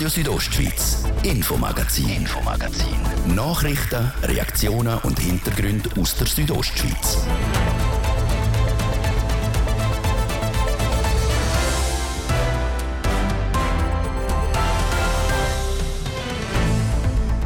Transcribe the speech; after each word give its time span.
Radio 0.00 0.08
Südostschweiz, 0.08 1.04
Infomagazin, 1.24 2.08
Infomagazin. 2.08 2.96
Nachrichten, 3.34 4.10
Reaktionen 4.22 4.96
und 5.02 5.18
Hintergründe 5.18 5.90
aus 6.00 6.16
der 6.16 6.26
Südostschweiz. 6.26 7.18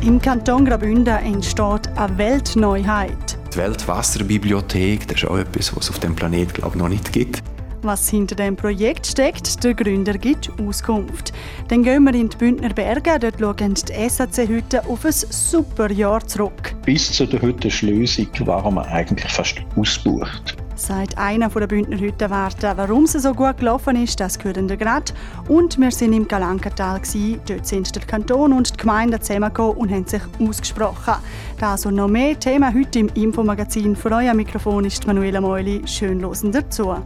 Im 0.02 0.22
Kanton 0.22 0.64
Graubünden 0.64 1.06
entsteht 1.08 1.88
eine 1.96 2.18
Weltneuheit. 2.18 3.36
Die 3.52 3.56
Weltwasserbibliothek, 3.56 5.08
das 5.08 5.24
ist 5.24 5.28
auch 5.28 5.38
etwas, 5.38 5.74
was 5.74 5.86
es 5.86 5.90
auf 5.90 5.98
dem 5.98 6.14
Planeten 6.14 6.52
glaube 6.52 6.78
noch 6.78 6.88
nicht 6.88 7.12
gibt. 7.12 7.42
Was 7.84 8.08
hinter 8.08 8.34
dem 8.34 8.56
Projekt 8.56 9.06
steckt, 9.06 9.62
der 9.62 9.74
Gründer 9.74 10.14
gibt 10.14 10.50
Auskunft. 10.58 11.34
Dann 11.68 11.82
gehen 11.82 12.04
wir 12.04 12.14
in 12.14 12.30
die 12.30 12.36
Bündner 12.38 12.70
Berge, 12.70 13.18
dort 13.20 13.38
schauen 13.38 13.74
die 13.74 14.08
SAC-Hütten 14.08 14.86
auf 14.88 15.04
ein 15.04 15.12
super 15.12 15.92
Jahr 15.92 16.26
zurück. 16.26 16.74
Bis 16.86 17.12
zu 17.12 17.26
der 17.26 17.42
Hüttenschließung 17.42 18.28
waren 18.46 18.76
wir 18.76 18.86
eigentlich 18.86 19.30
fast 19.30 19.56
ausgebucht. 19.76 20.56
Seit 20.76 21.18
einer 21.18 21.50
der 21.50 21.66
Bündner 21.66 21.98
Hüttenwärter, 21.98 22.74
warum 22.78 23.04
es 23.04 23.12
so 23.12 23.34
gut 23.34 23.58
gelaufen 23.58 24.02
ist, 24.02 24.18
das 24.18 24.42
hören 24.42 24.66
wir 24.66 24.78
gerade. 24.78 25.12
Und 25.48 25.78
wir 25.78 25.90
sind 25.90 26.14
im 26.14 26.26
Galankertal. 26.26 27.02
Dort 27.46 27.66
sind 27.66 27.94
der 27.94 28.02
Kanton 28.02 28.54
und 28.54 28.72
die 28.72 28.76
Gemeinde 28.78 29.20
zusammengekommen 29.20 29.76
und 29.76 29.90
haben 29.90 30.06
sich 30.06 30.22
ausgesprochen. 30.40 31.16
Das 31.60 31.84
und 31.84 31.96
noch 31.96 32.08
mehr 32.08 32.38
Themen 32.40 32.74
heute 32.74 33.00
im 33.00 33.08
Infomagazin. 33.08 33.94
Für 33.94 34.10
euer 34.10 34.32
Mikrofon 34.32 34.86
ist 34.86 35.06
Manuela 35.06 35.42
Meuli. 35.42 35.82
Schön 35.86 36.20
losen 36.20 36.50
dazu. 36.50 36.96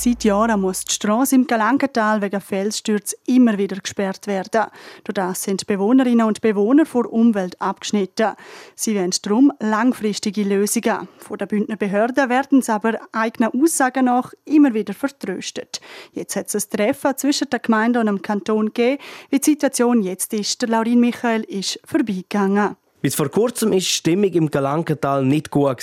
Seit 0.00 0.22
Jahren 0.22 0.60
muss 0.60 0.84
die 0.84 0.92
Straße 0.92 1.34
im 1.34 1.48
Galankental 1.48 2.22
wegen 2.22 2.40
Felsstürzen 2.40 3.18
immer 3.26 3.58
wieder 3.58 3.78
gesperrt 3.78 4.28
werden. 4.28 4.66
Durch 5.02 5.14
das 5.14 5.42
sind 5.42 5.66
Bewohnerinnen 5.66 6.24
und 6.24 6.40
Bewohner 6.40 6.86
vor 6.86 7.12
Umwelt 7.12 7.60
abgeschnitten. 7.60 8.34
Sie 8.76 8.94
wollen 8.94 9.10
darum 9.20 9.52
langfristige 9.58 10.44
Lösungen. 10.44 11.08
Von 11.18 11.38
den 11.38 11.48
Bündner 11.48 11.74
Behörden 11.74 12.28
werden 12.28 12.62
sie 12.62 12.72
aber 12.72 12.96
eigenen 13.10 13.50
Aussagen 13.60 14.04
nach 14.04 14.32
immer 14.44 14.72
wieder 14.72 14.94
vertröstet. 14.94 15.80
Jetzt 16.12 16.36
hat 16.36 16.54
es 16.54 16.54
ein 16.54 16.70
Treffen 16.70 17.16
zwischen 17.16 17.50
der 17.50 17.58
Gemeinde 17.58 17.98
und 17.98 18.06
dem 18.06 18.22
Kanton 18.22 18.66
gegeben. 18.66 19.02
Wie 19.30 19.40
die 19.40 19.50
Situation 19.50 20.02
jetzt 20.02 20.32
ist, 20.32 20.62
der 20.62 20.68
Laurin 20.68 21.00
Michael 21.00 21.42
ist 21.42 21.80
vorbeigegangen. 21.84 22.76
Bis 23.00 23.14
vor 23.14 23.28
kurzem 23.28 23.70
war 23.70 23.78
die 23.78 23.84
Stimmung 23.84 24.32
im 24.32 24.50
Galankental 24.50 25.24
nicht 25.24 25.50
gut. 25.50 25.76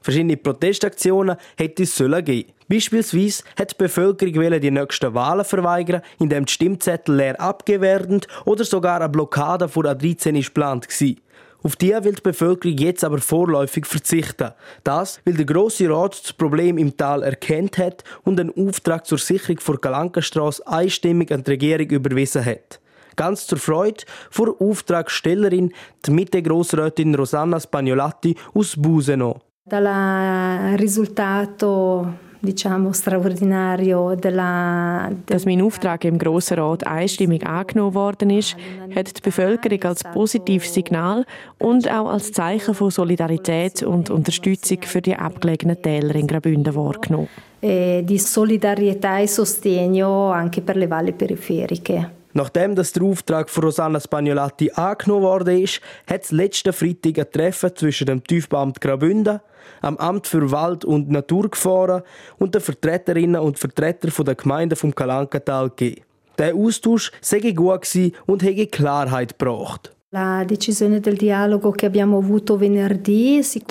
Verschiedene 0.00 0.36
Protestaktionen 0.36 1.36
hätte 1.56 1.84
es 1.84 1.96
sollen 1.96 2.24
geben. 2.24 2.50
Beispielsweise 2.68 3.44
hat 3.56 3.70
die 3.70 3.76
Bevölkerung 3.78 4.60
die 4.60 4.70
nächsten 4.70 5.14
Wahlen 5.14 5.44
verweigern, 5.44 6.02
indem 6.18 6.44
die 6.44 6.52
Stimmzettel 6.52 7.14
leer 7.14 7.40
abgegeben 7.40 7.82
werden 7.82 8.20
oder 8.44 8.64
sogar 8.64 8.96
eine 8.96 9.08
Blockade 9.08 9.68
vor 9.68 9.84
A13 9.84 10.38
ist 10.38 10.48
geplant 10.48 10.88
war. 10.88 11.14
Auf 11.62 11.76
die 11.76 11.90
will 11.90 12.14
die 12.14 12.22
Bevölkerung 12.22 12.76
jetzt 12.76 13.04
aber 13.04 13.18
vorläufig 13.18 13.86
verzichten. 13.86 14.52
Das, 14.84 15.20
weil 15.24 15.34
der 15.34 15.44
Grosse 15.44 15.88
Rat 15.88 16.20
das 16.22 16.32
Problem 16.32 16.76
im 16.76 16.96
Tal 16.96 17.22
erkennt 17.22 17.78
hat 17.78 18.04
und 18.24 18.38
einen 18.38 18.52
Auftrag 18.56 19.06
zur 19.06 19.18
Sicherung 19.18 19.60
vor 19.60 19.80
Galankenstrasse 19.80 20.66
einstimmig 20.66 21.32
an 21.32 21.42
die 21.44 21.52
Regierung 21.52 21.88
überwiesen 21.88 22.44
hat. 22.44 22.80
Ganz 23.18 23.48
zur 23.48 23.58
Freude 23.58 24.04
vor 24.30 24.54
Auftragstellerin, 24.60 25.72
die 26.06 26.10
Mitte-Grossrätin 26.12 27.16
Rosanna 27.16 27.58
Spagnolatti 27.58 28.36
aus 28.54 28.76
Buseno. 28.76 29.40
Dal 29.64 30.76
risultato 30.76 32.06
diciamo, 32.38 32.92
straordinario 32.92 34.14
della, 34.14 35.10
Dass 35.26 35.46
mein 35.46 35.60
Auftrag 35.62 36.04
im 36.04 36.16
Grossen 36.16 36.60
Rat 36.60 36.86
einstimmig 36.86 37.44
angenommen 37.44 37.94
worden 37.94 38.30
ist, 38.30 38.56
hat 38.94 39.16
die 39.16 39.20
Bevölkerung 39.20 39.82
als 39.82 40.04
positives 40.04 40.72
Signal 40.72 41.24
und 41.58 41.90
auch 41.90 42.10
als 42.10 42.30
Zeichen 42.30 42.72
von 42.72 42.92
Solidarität 42.92 43.82
und 43.82 44.10
Unterstützung 44.10 44.78
für 44.82 45.02
die 45.02 45.16
abgelegenen 45.16 45.82
Täler 45.82 46.14
in 46.14 46.28
Graubünden 46.28 46.72
wahrgenommen. 46.72 47.28
E 47.60 48.02
di 48.04 48.20
solidarietà 48.20 49.18
e 49.18 49.26
sostegno 49.26 50.30
anche 50.30 50.60
per 50.60 50.76
le 50.76 50.86
valli 50.86 51.12
periferiche. 51.12 52.17
Nachdem 52.38 52.76
das 52.76 52.92
der 52.92 53.02
Auftrag 53.02 53.50
von 53.50 53.64
Rosanna 53.64 53.98
Spagnolatti 53.98 54.70
angenommen 54.70 55.24
worden 55.24 55.60
ist, 55.60 55.80
hat 56.06 56.22
es 56.22 56.30
letzten 56.30 56.72
Freitag 56.72 57.18
ein 57.18 57.32
Treffen 57.32 57.74
zwischen 57.74 58.06
dem 58.06 58.22
Tiefbeamt 58.22 58.80
Graubünden, 58.80 59.40
am 59.80 59.96
Amt 59.96 60.28
für 60.28 60.52
Wald 60.52 60.84
und 60.84 61.10
Natur 61.10 61.50
gefahren 61.50 62.04
und 62.38 62.54
den 62.54 62.62
Vertreterinnen 62.62 63.40
und 63.40 63.58
Vertretern 63.58 64.12
der 64.24 64.36
Gemeinden 64.36 64.76
vom 64.76 64.94
Kalankatal 64.94 65.70
gegeben. 65.70 66.02
Der 66.38 66.54
Austausch 66.54 67.10
sei 67.20 67.40
gut 67.40 68.12
und 68.26 68.44
hätte 68.44 68.68
Klarheit 68.68 69.36
gebracht. 69.36 69.96
Der 70.10 70.46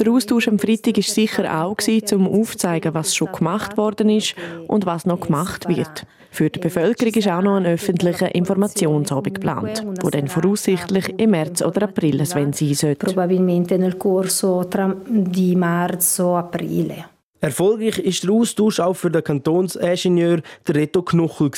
Austausch 0.07 0.47
am 0.47 0.59
Freitag 0.59 0.97
war 0.97 1.03
sicher 1.03 1.63
auch, 1.63 1.77
um 2.13 2.27
aufzuzeigen, 2.27 2.93
was 2.93 3.15
schon 3.15 3.31
gemacht 3.31 3.75
worden 3.75 4.09
ist 4.09 4.35
und 4.67 4.85
was 4.85 5.07
noch 5.07 5.21
gemacht 5.21 5.67
wird. 5.67 6.05
Für 6.29 6.51
die 6.51 6.59
Bevölkerung 6.59 7.13
ist 7.15 7.27
auch 7.27 7.41
noch 7.41 7.55
ein 7.55 7.65
öffentlicher 7.65 8.35
Informationsabend 8.35 9.33
geplant, 9.33 9.83
der 10.03 10.11
dann 10.11 10.27
voraussichtlich 10.27 11.11
im 11.17 11.31
März 11.31 11.63
oder 11.63 11.85
April 11.85 12.23
sein 12.27 12.53
sollte. 12.53 13.07
Probabilmente 13.07 13.79
nel 13.79 13.93
corso 13.93 14.63
di 15.07 15.55
marzo 15.55 16.37
aprile. 16.37 17.16
Erfolgreich 17.39 17.99
ist 17.99 18.23
der 18.23 18.31
Austausch 18.31 18.79
auch 18.79 18.95
für 18.95 19.11
den 19.11 19.23
Kantonsingenieur 19.23 20.41
der 20.67 20.75
Reto 20.75 21.01
Knuchel 21.01 21.51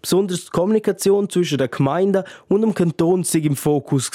Besonders 0.00 0.46
die 0.46 0.50
Kommunikation 0.50 1.30
zwischen 1.30 1.58
den 1.58 1.70
Gemeinden 1.70 2.24
und 2.48 2.62
dem 2.62 2.74
Kanton 2.74 3.24
war 3.24 3.40
im 3.40 3.56
Fokus 3.56 4.10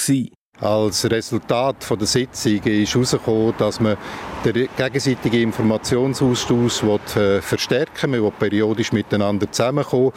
als 0.60 1.08
Resultat 1.08 1.84
von 1.84 1.98
der 1.98 2.08
Sitzung 2.08 2.60
ist 2.64 2.94
herausgekommen, 2.94 3.54
dass 3.58 3.78
man 3.78 3.96
den 4.44 4.68
gegenseitigen 4.76 5.42
Informationsaustausch 5.42 6.82
äh, 7.16 7.40
verstärken 7.40 8.12
will. 8.12 8.20
Man 8.20 8.32
will 8.32 8.38
periodisch 8.38 8.92
miteinander 8.92 9.50
zusammenkommen. 9.50 10.12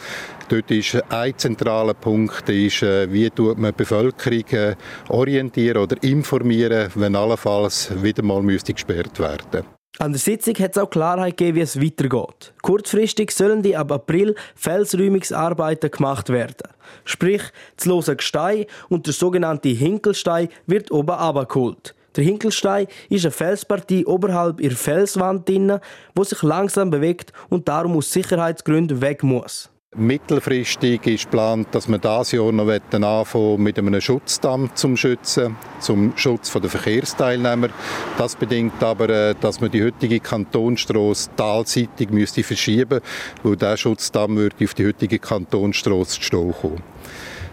Dort 0.48 0.70
ist 0.70 1.00
ein 1.10 1.38
zentraler 1.38 1.94
Punkt, 1.94 2.48
ist, 2.48 2.82
äh, 2.82 3.12
wie 3.12 3.30
tut 3.30 3.58
man 3.58 3.70
die 3.70 3.76
Bevölkerung 3.78 4.46
äh, 4.50 4.74
orientieren 5.08 5.82
oder 5.82 6.02
informieren, 6.02 6.90
wenn 6.96 7.14
allenfalls 7.14 7.90
wieder 8.02 8.22
mal 8.22 8.42
müsste 8.42 8.72
gesperrt 8.72 9.18
werden 9.20 9.64
an 9.98 10.12
der 10.12 10.20
Sitzung 10.20 10.54
hat 10.54 10.72
es 10.72 10.78
auch 10.78 10.88
Klarheit 10.88 11.36
gegeben, 11.36 11.58
wie 11.58 11.62
es 11.62 11.80
weitergeht. 11.80 12.52
Kurzfristig 12.62 13.30
sollen 13.30 13.62
die 13.62 13.76
ab 13.76 13.92
April 13.92 14.34
Felsräumungsarbeiten 14.56 15.90
gemacht 15.90 16.30
werden. 16.30 16.68
Sprich, 17.04 17.42
das 17.76 17.86
lose 17.86 18.16
Gestein 18.16 18.64
und 18.88 19.06
der 19.06 19.12
sogenannte 19.12 19.68
Hinkelstein 19.68 20.48
wird 20.66 20.90
oben 20.90 21.10
abgeholt. 21.10 21.94
Der 22.16 22.24
Hinkelstein 22.24 22.88
ist 23.08 23.24
eine 23.24 23.32
Felspartie 23.32 24.04
oberhalb 24.04 24.60
ihrer 24.60 24.76
Felswand, 24.76 25.48
die 25.48 25.78
sich 26.22 26.42
langsam 26.42 26.90
bewegt 26.90 27.32
und 27.48 27.68
darum 27.68 27.96
aus 27.96 28.12
Sicherheitsgründen 28.12 29.00
weg 29.00 29.22
muss. 29.22 29.71
Mittelfristig 29.94 31.06
ist 31.06 31.24
geplant, 31.24 31.68
dass 31.72 31.86
wir 31.86 31.98
dieses 31.98 32.32
Jahr 32.32 32.50
noch 32.50 32.66
anfangen 32.66 33.62
mit 33.62 33.78
einem 33.78 34.00
Schutzdamm 34.00 34.70
zum 34.74 34.96
Schützen, 34.96 35.54
zum 35.80 36.14
Schutz 36.16 36.50
der 36.50 36.70
Verkehrsteilnehmer. 36.70 37.68
Das 38.16 38.34
bedingt 38.34 38.82
aber, 38.82 39.10
äh, 39.10 39.34
dass 39.38 39.60
man 39.60 39.70
die 39.70 39.84
heutige 39.84 40.18
Kantonstrasse 40.18 41.28
talseitig 41.36 42.08
müsste 42.08 42.42
verschieben, 42.42 43.02
weil 43.42 43.56
der 43.56 43.76
Schutzdamm 43.76 44.36
würde 44.36 44.64
auf 44.64 44.72
die 44.72 44.86
heutige 44.86 45.18
Kantonstrasse 45.18 46.20
zu 46.20 46.22
stehen 46.22 46.54
kommen. 46.58 46.82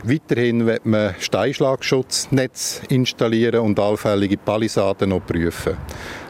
Weiterhin 0.04 0.66
wird 0.66 0.86
man 0.86 1.16
Steinschlagschutznetz 1.20 2.84
installieren 2.88 3.60
und 3.60 3.78
allfällige 3.82 4.38
Palisaden 4.38 5.10
noch 5.10 5.26
prüfen. 5.26 5.76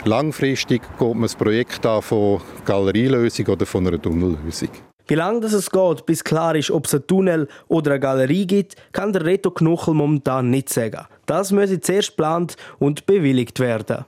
Langfristig 0.05 0.81
geht 0.97 1.13
man 1.13 1.21
das 1.21 1.35
Projekt 1.35 1.85
an 1.85 2.01
von 2.01 2.41
Galerielösung 2.65 3.45
oder 3.45 3.67
von 3.67 3.85
einer 3.85 4.01
Tunnellösung. 4.01 4.69
Wie 5.09 5.15
lange 5.15 5.43
es 5.43 5.71
geht, 5.71 6.05
bis 6.05 6.23
klar 6.23 6.55
ist, 6.55 6.69
ob 6.69 6.85
es 6.85 6.93
einen 6.93 7.07
Tunnel 7.07 7.47
oder 7.67 7.93
eine 7.93 7.99
Galerie 7.99 8.45
gibt, 8.45 8.75
kann 8.91 9.11
der 9.11 9.25
Reto 9.25 9.49
Knuchel 9.49 9.95
momentan 9.95 10.51
nicht 10.51 10.69
sagen. 10.69 11.07
Das 11.25 11.51
müsse 11.51 11.81
zuerst 11.81 12.09
geplant 12.09 12.57
und 12.77 13.07
bewilligt 13.07 13.59
werden. 13.59 14.05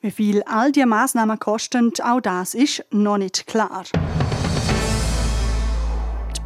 Wie 0.00 0.12
viel 0.12 0.44
all 0.44 0.70
diese 0.70 0.86
Maßnahmen 0.86 1.40
kosten, 1.40 1.92
auch 2.04 2.20
das 2.20 2.54
ist 2.54 2.84
noch 2.92 3.18
nicht 3.18 3.48
klar. 3.48 3.82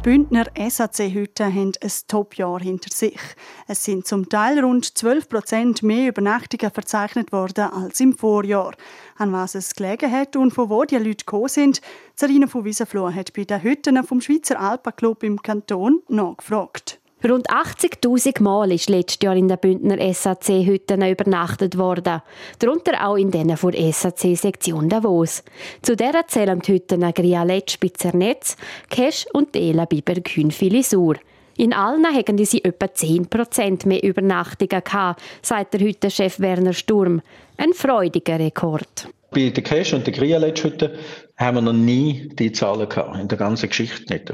Bündner 0.03 0.45
SAC-Hütten 0.57 1.53
haben 1.53 1.71
ein 1.81 1.91
Top-Jahr 2.07 2.61
hinter 2.61 2.89
sich. 2.93 3.19
Es 3.67 3.83
sind 3.83 4.07
zum 4.07 4.29
Teil 4.29 4.59
rund 4.59 4.97
12 4.97 5.27
Prozent 5.27 5.83
mehr 5.83 6.09
Übernachtungen 6.09 6.71
verzeichnet 6.71 7.31
worden 7.31 7.65
als 7.65 7.99
im 7.99 8.17
Vorjahr. 8.17 8.73
An 9.17 9.33
was 9.33 9.55
es 9.55 9.75
gelegen 9.75 10.11
hat 10.11 10.35
und 10.35 10.51
von 10.51 10.69
wo 10.69 10.85
die 10.85 10.95
Leute 10.95 11.25
gekommen 11.25 11.49
sind, 11.49 11.81
Zarina 12.15 12.47
von 12.47 12.63
Wiesenfloh 12.63 13.11
hat 13.13 13.33
bei 13.33 13.43
den 13.43 13.61
Hütten 13.61 14.01
vom 14.03 14.21
Schweizer 14.21 14.59
Alpenclub 14.59 15.23
im 15.23 15.41
Kanton 15.41 16.01
nachgefragt. 16.07 16.99
Rund 17.25 17.49
80.000 17.49 18.43
Mal 18.43 18.71
ist 18.71 18.89
letztes 18.89 19.17
Jahr 19.23 19.35
in 19.35 19.47
den 19.47 19.57
Bündner 19.57 19.97
SAC-Hütten 20.13 21.01
übernachtet 21.01 21.75
worden. 21.75 22.21
Darunter 22.59 23.07
auch 23.07 23.15
in 23.15 23.31
denen 23.31 23.57
von 23.57 23.73
SAC-Sektion 23.73 24.87
Davos. 24.87 25.43
Zu 25.81 25.95
der 25.95 26.27
zählen 26.27 26.59
die 26.59 26.73
Hütten 26.73 27.11
Grialet 27.11 27.71
Spitzernetz, 27.71 28.55
Kesch 28.91 29.25
und 29.33 29.55
Ela 29.55 29.85
Biber 29.85 30.13
Filisur. 30.51 31.15
In 31.57 31.73
allen 31.73 32.05
hatten 32.05 32.37
sie 32.45 32.63
etwa 32.63 32.85
10% 32.85 33.87
mehr 33.87 34.03
Übernachtungen 34.03 34.83
gehabt, 34.83 35.19
sagt 35.41 35.73
der 35.73 35.81
Hüttenchef 35.81 36.39
Werner 36.39 36.73
Sturm. 36.73 37.23
Ein 37.57 37.73
freudiger 37.73 38.37
Rekord. 38.37 39.07
Bei 39.31 39.49
der 39.49 39.63
Cash 39.63 39.93
und 39.93 40.05
der 40.05 40.13
Grialetsch-Hütte 40.13 40.99
haben 41.35 41.57
wir 41.57 41.61
noch 41.61 41.73
nie 41.73 42.29
die 42.33 42.51
Zahlen 42.51 42.87
gehabt, 42.87 43.19
in 43.19 43.27
der 43.27 43.39
ganzen 43.39 43.69
Geschichte 43.69 44.13
nicht. 44.13 44.31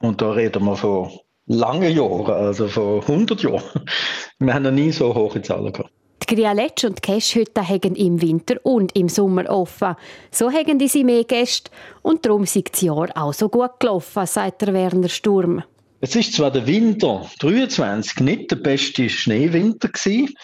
Und 0.00 0.20
da 0.20 0.32
reden 0.32 0.64
wir 0.66 0.76
von 0.76 1.10
langen 1.46 1.94
Jahren, 1.94 2.30
also 2.30 2.68
von 2.68 3.00
100 3.00 3.42
Jahren. 3.42 3.62
Wir 4.38 4.54
haben 4.54 4.62
noch 4.62 4.70
nie 4.70 4.90
so 4.92 5.14
hohe 5.14 5.42
Zahlen 5.42 5.72
gehabt. 5.72 5.90
Die 6.22 6.36
Grialetsch 6.36 6.84
und 6.84 7.02
Cash-Hütten 7.02 7.66
haben 7.66 7.96
im 7.96 8.22
Winter 8.22 8.56
und 8.62 8.96
im 8.96 9.08
Sommer 9.08 9.48
offen. 9.50 9.96
So 10.30 10.50
haben 10.50 10.86
sie 10.86 11.02
mehr 11.02 11.24
Gäste 11.24 11.70
und 12.02 12.24
darum 12.24 12.46
sind 12.46 12.72
das 12.72 12.82
Jahr 12.82 13.08
auch 13.14 13.34
so 13.34 13.48
gut 13.48 13.80
gelaufen, 13.80 14.26
sagt 14.26 14.62
der 14.62 14.72
Werner 14.72 15.08
Sturm. 15.08 15.64
Es 16.02 16.16
ist 16.16 16.34
zwar 16.34 16.50
der 16.50 16.66
Winter 16.66 17.28
23 17.40 18.20
nicht 18.20 18.50
der 18.50 18.56
beste 18.56 19.08
Schneewinter 19.08 19.88
gewesen, 19.88 20.34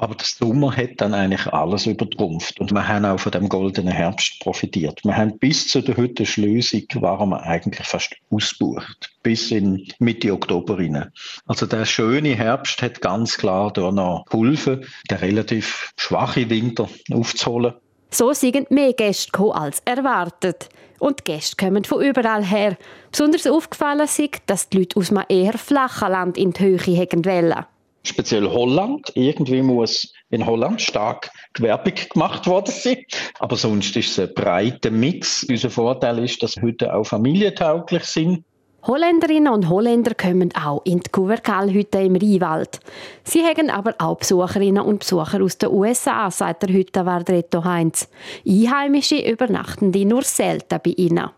aber 0.00 0.14
der 0.14 0.24
Sommer 0.26 0.74
hat 0.74 0.92
dann 0.96 1.12
eigentlich 1.12 1.46
alles 1.48 1.84
übertrumpft. 1.84 2.58
Und 2.58 2.72
wir 2.72 2.88
haben 2.88 3.04
auch 3.04 3.20
von 3.20 3.32
dem 3.32 3.50
goldenen 3.50 3.92
Herbst 3.92 4.40
profitiert. 4.40 4.98
Wir 5.04 5.14
haben 5.14 5.38
bis 5.38 5.68
zu 5.68 5.82
der 5.82 5.96
heute 5.98 6.24
Schlösung 6.24 6.84
waren 6.94 7.28
wir 7.28 7.42
eigentlich 7.42 7.86
fast 7.86 8.16
ausgebucht. 8.30 9.12
Bis 9.22 9.50
in 9.50 9.86
Mitte 9.98 10.32
Oktober 10.32 10.78
rein. 10.78 11.12
Also 11.46 11.66
der 11.66 11.84
schöne 11.84 12.34
Herbst 12.34 12.80
hat 12.80 13.02
ganz 13.02 13.36
klar 13.36 13.70
da 13.74 13.92
noch 13.92 14.24
geholfen, 14.24 14.86
der 15.10 15.20
relativ 15.20 15.92
schwache 15.98 16.48
Winter 16.48 16.88
aufzuholen. 17.12 17.74
So 18.10 18.32
sind 18.32 18.70
mehr 18.70 18.94
Gäste 18.94 19.38
als 19.52 19.80
erwartet. 19.84 20.70
Und 20.98 21.20
die 21.20 21.32
Gäste 21.32 21.56
kommen 21.56 21.84
von 21.84 22.02
überall 22.02 22.44
her. 22.44 22.78
Besonders 23.12 23.46
aufgefallen 23.46 24.00
ist, 24.00 24.20
dass 24.46 24.70
die 24.70 24.78
Leute 24.78 24.98
aus 24.98 25.10
einem 25.10 25.24
eher 25.28 25.58
flachen 25.58 26.10
Land 26.10 26.38
in 26.38 26.52
die 26.52 26.60
Höhe 26.62 26.78
wollen 26.78 27.66
speziell 28.02 28.48
Holland. 28.48 29.12
Irgendwie 29.14 29.62
muss 29.62 30.12
in 30.30 30.44
Holland 30.46 30.80
stark 30.80 31.30
Gewerbung 31.52 31.94
gemacht 32.12 32.46
worden 32.46 32.72
sein. 32.72 33.04
Aber 33.38 33.56
sonst 33.56 33.96
ist 33.96 34.10
es 34.10 34.18
ein 34.18 34.34
breiter 34.34 34.90
Mix. 34.90 35.44
Unser 35.44 35.70
Vorteil 35.70 36.18
ist, 36.20 36.42
dass 36.42 36.56
heute 36.62 36.94
auch 36.94 37.04
familientauglich 37.04 38.04
sind. 38.04 38.44
Holländerinnen 38.82 39.52
und 39.52 39.68
Holländer 39.68 40.14
kommen 40.14 40.54
auch 40.54 40.80
in 40.84 41.00
die 41.00 41.10
Kuverkalhütte 41.10 41.98
im 41.98 42.16
Rheinwald. 42.16 42.80
Sie 43.24 43.44
haben 43.44 43.68
aber 43.68 43.94
auch 43.98 44.16
Besucherinnen 44.16 44.82
und 44.82 45.00
Besucher 45.00 45.42
aus 45.42 45.58
den 45.58 45.68
USA, 45.68 46.30
sagt 46.30 46.62
der 46.62 46.70
Hüttenwart 46.70 47.28
Reto 47.28 47.62
Heinz. 47.62 48.08
Einheimische 48.46 49.18
übernachten 49.18 49.92
die 49.92 50.06
nur 50.06 50.22
selten 50.22 50.80
bei 50.82 50.92
ihnen. 50.96 51.28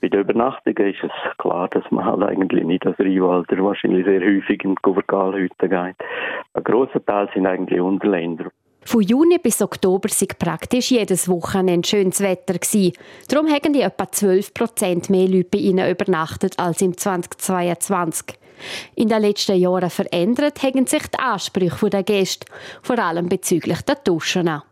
Bei 0.00 0.08
den 0.08 0.20
Übernachtungen 0.20 0.94
ist 0.94 1.02
es 1.02 1.38
klar, 1.38 1.68
dass 1.68 1.90
man 1.90 2.04
halt 2.04 2.22
eigentlich 2.22 2.64
nicht 2.64 2.86
als 2.86 2.98
Rheinwalder 3.00 3.62
wahrscheinlich 3.64 4.04
sehr 4.04 4.20
häufig 4.20 4.62
in 4.62 4.76
Kuverkalhütten 4.76 5.68
geht. 5.68 5.96
Ein 6.54 6.64
grosser 6.64 7.04
Teil 7.04 7.28
sind 7.34 7.46
eigentlich 7.46 7.80
Unterländer. 7.80 8.50
Von 8.84 9.02
Juni 9.02 9.38
bis 9.38 9.60
Oktober 9.60 10.08
war 10.08 10.28
praktisch 10.38 10.92
jedes 10.92 11.28
Wochenende 11.28 11.86
schönes 11.86 12.22
Wetter. 12.22 12.54
Darum 13.28 13.48
haben 13.48 13.72
die 13.72 13.82
etwa 13.82 14.10
12 14.10 14.54
Prozent 14.54 15.10
mehr 15.10 15.28
Leute 15.28 15.48
bei 15.50 15.58
ihnen 15.58 15.90
übernachtet 15.90 16.58
als 16.58 16.80
im 16.80 16.96
2022. 16.96 18.38
In 18.94 19.08
den 19.08 19.20
letzten 19.20 19.56
Jahren 19.56 19.90
verändert 19.90 20.62
haben 20.62 20.86
sich 20.86 21.06
die 21.08 21.18
Ansprüche 21.18 21.90
der 21.90 22.02
Gäste, 22.02 22.46
vor 22.82 22.98
allem 22.98 23.28
bezüglich 23.28 23.82
der 23.82 23.96
Duschen. 23.96 24.62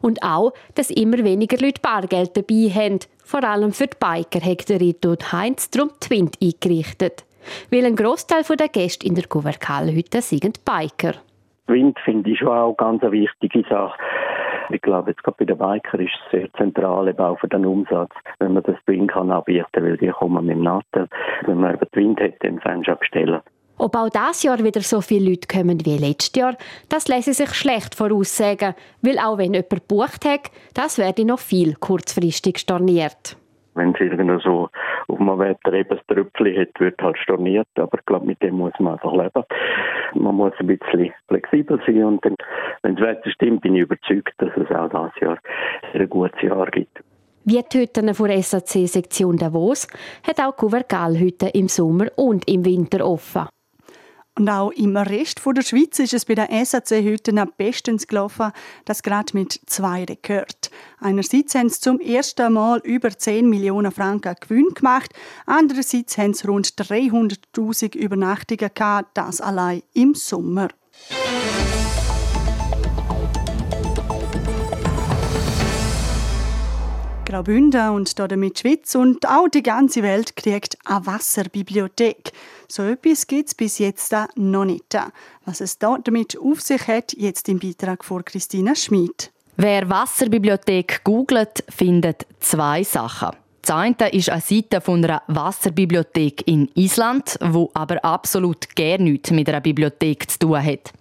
Und 0.00 0.22
auch, 0.22 0.52
dass 0.74 0.90
immer 0.90 1.18
weniger 1.18 1.58
Leute 1.58 1.82
Bargeld 1.82 2.36
dabei 2.36 2.70
haben. 2.74 3.00
Vor 3.28 3.44
allem 3.44 3.72
für 3.72 3.86
die 3.86 3.98
Biker 4.00 4.40
hat 4.40 4.70
der 4.70 4.80
Rito 4.80 5.14
Heinz 5.32 5.68
darum 5.68 5.90
Twint 6.00 6.38
eingerichtet. 6.42 7.26
Weil 7.70 7.84
ein 7.84 7.94
Großteil 7.94 8.42
der 8.56 8.68
Gäste 8.68 9.06
in 9.06 9.16
der 9.16 9.26
Kuverkalhütte 9.26 10.22
sind 10.22 10.64
Biker. 10.64 11.12
Wind 11.66 11.98
finde 12.06 12.30
ich 12.30 12.38
schon 12.38 12.48
auch 12.48 12.74
ganz 12.74 13.02
eine 13.02 13.12
wichtige 13.12 13.64
Sache. 13.68 13.98
Ich 14.70 14.80
glaube, 14.80 15.10
jetzt 15.10 15.22
gerade 15.22 15.36
bei 15.40 15.44
den 15.44 15.58
Biker 15.58 16.00
ist 16.00 16.12
es 16.24 16.30
sehr 16.30 16.52
zentral 16.54 17.06
eben 17.06 17.18
auch 17.18 17.38
für 17.38 17.48
den 17.48 17.66
Umsatz, 17.66 18.14
wenn 18.38 18.54
man 18.54 18.62
das 18.62 18.76
Wind 18.86 19.10
kann 19.10 19.30
anbieten 19.30 19.84
weil 19.84 19.98
die 19.98 20.08
kommen 20.08 20.46
mit 20.46 20.56
dem 20.56 20.62
Nattel. 20.62 21.06
Wenn 21.44 21.60
man 21.60 21.74
eben 21.74 21.86
Wind 21.92 22.20
hat, 22.22 22.32
dann 22.40 22.60
fängst 22.60 22.88
du 22.88 22.96
bestellen. 22.96 23.40
Ob 23.80 23.94
auch 23.94 24.08
dieses 24.08 24.42
Jahr 24.42 24.58
wieder 24.64 24.80
so 24.80 25.00
viele 25.00 25.30
Leute 25.30 25.46
kommen 25.46 25.84
wie 25.86 25.98
letztes 25.98 26.32
Jahr, 26.34 26.56
das 26.88 27.06
lässt 27.06 27.32
sich 27.32 27.54
schlecht 27.54 27.94
voraussagen, 27.94 28.74
weil 29.02 29.18
auch 29.18 29.38
wenn 29.38 29.54
jemand 29.54 29.70
gebucht 29.70 30.24
hat, 30.24 30.50
das 30.74 30.98
werde 30.98 31.24
noch 31.24 31.38
viel 31.38 31.74
kurzfristig 31.74 32.58
storniert. 32.58 33.36
Wenn 33.74 33.94
es 33.94 34.00
irgendwo 34.00 34.40
so 34.40 34.68
auf 35.06 35.18
dem 35.18 35.38
Wetter 35.38 35.72
eben 35.72 35.96
ein 35.96 36.00
Tröpfchen 36.08 36.60
hat, 36.60 36.80
wird 36.80 37.00
halt 37.00 37.18
storniert, 37.18 37.68
aber 37.76 37.98
ich 37.98 38.06
glaube, 38.06 38.26
mit 38.26 38.42
dem 38.42 38.56
muss 38.56 38.72
man 38.80 38.94
einfach 38.94 39.12
leben. 39.12 39.44
Man 40.14 40.34
muss 40.34 40.52
ein 40.58 40.66
bisschen 40.66 41.12
flexibel 41.28 41.80
sein 41.86 42.02
und 42.02 42.24
dann, 42.24 42.34
wenn 42.82 42.96
das 42.96 43.06
Wetter 43.06 43.30
stimmt, 43.30 43.60
bin 43.60 43.76
ich 43.76 43.82
überzeugt, 43.82 44.34
dass 44.38 44.50
es 44.56 44.74
auch 44.74 44.88
dieses 44.88 45.20
Jahr 45.20 45.38
ein 45.94 46.08
gutes 46.08 46.42
Jahr 46.42 46.66
gibt. 46.72 46.98
Wie 47.44 47.62
die 47.62 47.78
Hütten 47.78 48.06
der 48.06 48.42
SAC-Sektion 48.42 49.36
Davos 49.36 49.86
hat 50.26 50.40
auch 50.40 50.56
Kuvergalhütte 50.56 51.48
im 51.48 51.68
Sommer 51.68 52.06
und 52.16 52.48
im 52.50 52.64
Winter 52.64 53.06
offen. 53.06 53.46
Und 54.38 54.48
auch 54.48 54.70
im 54.70 54.96
Rest 54.96 55.40
der 55.44 55.62
Schweiz 55.62 55.98
ist 55.98 56.14
es 56.14 56.24
bei 56.24 56.36
den 56.36 56.64
SAC 56.64 57.04
heute 57.04 57.36
am 57.40 57.50
bestens 57.56 58.06
gelaufen, 58.06 58.52
das 58.84 59.02
gerade 59.02 59.36
mit 59.36 59.60
zwei 59.66 60.04
Rekord. 60.04 60.70
Einerseits 61.00 61.56
haben 61.56 61.68
sie 61.68 61.80
zum 61.80 61.98
ersten 61.98 62.52
Mal 62.52 62.78
über 62.84 63.10
10 63.10 63.50
Millionen 63.50 63.90
Franken 63.90 64.36
Gewinn 64.40 64.68
gemacht, 64.74 65.12
andererseits 65.44 66.16
haben 66.18 66.34
sie 66.34 66.46
rund 66.46 66.68
300.000 66.68 67.96
Übernachtungen 67.96 68.70
gehabt, 68.72 69.10
das 69.14 69.40
allein 69.40 69.82
im 69.94 70.14
Sommer. 70.14 70.68
Graubünden 77.24 77.90
und 77.90 78.18
damit 78.18 78.60
Schweiz 78.60 78.94
und 78.94 79.28
auch 79.28 79.48
die 79.48 79.62
ganze 79.62 80.02
Welt 80.02 80.34
kriegt 80.34 80.78
eine 80.86 81.04
Wasserbibliothek. 81.04 82.32
So 82.70 82.82
etwas 82.82 83.26
gibt 83.26 83.48
es 83.48 83.54
bis 83.54 83.78
jetzt 83.78 84.14
noch 84.36 84.66
nicht. 84.66 84.94
Was 85.46 85.62
es 85.62 85.78
damit 85.78 86.38
auf 86.38 86.60
sich 86.60 86.86
hat, 86.86 87.14
jetzt 87.14 87.48
im 87.48 87.58
Beitrag 87.58 88.04
von 88.04 88.22
Christina 88.22 88.74
Schmid. 88.74 89.30
Wer 89.56 89.88
Wasserbibliothek 89.88 91.02
googelt, 91.02 91.64
findet 91.70 92.26
zwei 92.40 92.84
Sachen. 92.84 93.30
Das 93.62 93.76
eine 93.76 94.08
ist 94.12 94.28
eine 94.28 94.40
Seite 94.42 94.82
von 94.82 95.02
einer 95.02 95.22
Wasserbibliothek 95.28 96.46
in 96.46 96.70
Island, 96.74 97.38
wo 97.42 97.70
aber 97.72 98.04
absolut 98.04 98.76
gar 98.76 98.98
nichts 98.98 99.30
mit 99.30 99.48
einer 99.48 99.62
Bibliothek 99.62 100.30
zu 100.30 100.38
tun 100.38 100.62
hat. 100.62 100.92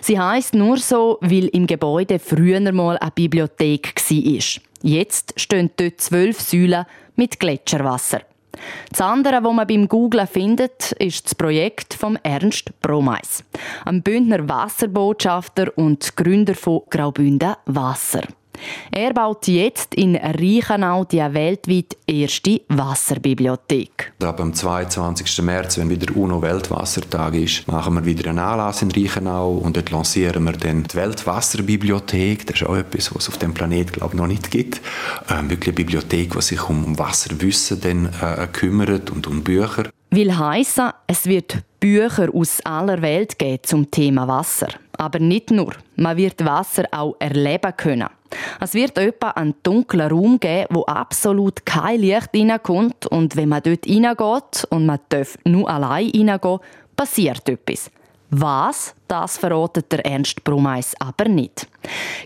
Sie 0.00 0.18
heißt 0.18 0.54
nur 0.54 0.78
so, 0.78 1.18
weil 1.20 1.48
im 1.48 1.66
Gebäude 1.66 2.20
früher 2.20 2.72
mal 2.72 2.98
eine 2.98 3.10
Bibliothek 3.10 3.94
war. 3.96 4.62
Jetzt 4.82 5.34
stehen 5.38 5.70
dort 5.76 6.00
zwölf 6.00 6.40
Säulen 6.40 6.86
mit 7.16 7.40
Gletscherwasser. 7.40 8.22
Das 8.90 9.00
andere, 9.00 9.42
was 9.42 9.52
man 9.52 9.66
beim 9.66 9.88
Googlen 9.88 10.26
findet, 10.26 10.92
ist 10.92 11.26
das 11.26 11.34
Projekt 11.34 11.94
von 11.94 12.18
Ernst 12.22 12.80
Bromeis, 12.80 13.44
einem 13.84 14.02
Bündner 14.02 14.48
Wasserbotschafter 14.48 15.76
und 15.76 16.16
Gründer 16.16 16.54
von 16.54 16.82
Graubünden 16.90 17.54
Wasser. 17.66 18.22
Er 18.90 19.12
baut 19.12 19.46
jetzt 19.46 19.94
in 19.94 20.16
Reichenau 20.16 21.04
die 21.04 21.18
weltweit 21.18 21.96
erste 22.06 22.60
Wasserbibliothek. 22.68 24.12
Ab 24.22 24.38
dem 24.38 24.54
22. 24.54 25.42
März, 25.42 25.78
wenn 25.78 25.90
wieder 25.90 26.14
UNO-Weltwassertag 26.16 27.34
ist, 27.34 27.66
machen 27.68 27.94
wir 27.94 28.04
wieder 28.04 28.30
einen 28.30 28.38
Anlass 28.38 28.82
in 28.82 28.90
Reichenau 28.90 29.52
und 29.52 29.76
dort 29.76 29.90
lancieren 29.90 30.44
wir 30.44 30.52
dann 30.52 30.84
die 30.84 30.94
Weltwasserbibliothek. 30.94 32.46
Das 32.46 32.60
ist 32.60 32.66
auch 32.66 32.76
etwas, 32.76 33.14
was 33.14 33.24
es 33.24 33.28
auf 33.28 33.38
dem 33.38 33.54
Planeten 33.54 33.92
glaube 33.92 34.14
ich, 34.14 34.20
noch 34.20 34.26
nicht 34.26 34.50
gibt. 34.50 34.80
Ähm, 35.30 35.50
wirklich 35.50 35.68
eine 35.68 35.84
Bibliothek, 35.84 36.32
die 36.32 36.42
sich 36.42 36.68
um 36.68 36.98
Wasserwissen 36.98 37.80
dann, 37.80 38.06
äh, 38.20 38.46
kümmert 38.52 39.10
und 39.10 39.26
um 39.26 39.42
Bücher. 39.42 39.90
Will 40.10 40.36
heißen, 40.36 40.90
es 41.06 41.26
wird 41.26 41.58
Bücher 41.86 42.34
aus 42.34 42.60
aller 42.64 43.00
Welt 43.00 43.38
geben 43.38 43.62
zum 43.62 43.88
Thema 43.92 44.26
Wasser. 44.26 44.66
Aber 44.98 45.20
nicht 45.20 45.52
nur. 45.52 45.72
Man 45.94 46.16
wird 46.16 46.44
Wasser 46.44 46.82
auch 46.90 47.14
erleben 47.20 47.76
können. 47.76 48.08
Es 48.60 48.74
wird 48.74 48.98
etwa 48.98 49.30
einen 49.30 49.54
dunklen 49.62 50.10
Raum 50.10 50.40
geben, 50.40 50.66
wo 50.70 50.82
absolut 50.82 51.64
kein 51.64 52.00
Licht 52.00 52.30
reinkommt 52.34 53.06
und 53.06 53.36
wenn 53.36 53.50
man 53.50 53.62
dort 53.62 53.86
reingeht 53.86 54.66
und 54.70 54.84
man 54.84 54.98
darf 55.10 55.38
nur 55.44 55.70
allein 55.70 56.10
reingehen, 56.12 56.58
passiert 56.96 57.48
etwas. 57.48 57.88
Was, 58.30 58.94
das 59.06 59.38
verratet 59.38 59.92
der 59.92 60.04
Ernst 60.04 60.42
Brumeis 60.42 60.94
aber 60.98 61.28
nicht. 61.28 61.68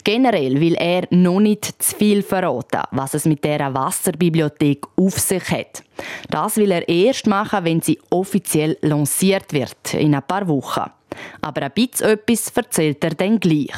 Generell 0.02 0.58
will 0.58 0.74
er 0.74 1.06
noch 1.10 1.40
nicht 1.40 1.82
zu 1.82 1.96
viel 1.96 2.22
verraten, 2.22 2.82
was 2.92 3.14
es 3.14 3.26
mit 3.26 3.44
der 3.44 3.72
Wasserbibliothek 3.74 4.86
auf 4.96 5.18
sich 5.18 5.50
hat. 5.50 5.82
Das 6.30 6.56
will 6.56 6.70
er 6.70 6.88
erst 6.88 7.26
machen, 7.26 7.64
wenn 7.64 7.82
sie 7.82 8.00
offiziell 8.08 8.78
lanciert 8.80 9.52
wird, 9.52 9.94
in 9.94 10.14
ein 10.14 10.22
paar 10.22 10.48
Wochen. 10.48 10.90
Aber 11.42 11.62
ein 11.62 11.72
bisschen 11.72 12.10
etwas 12.10 12.50
erzählt 12.56 13.04
er 13.04 13.10
dann 13.10 13.38
gleich. 13.38 13.74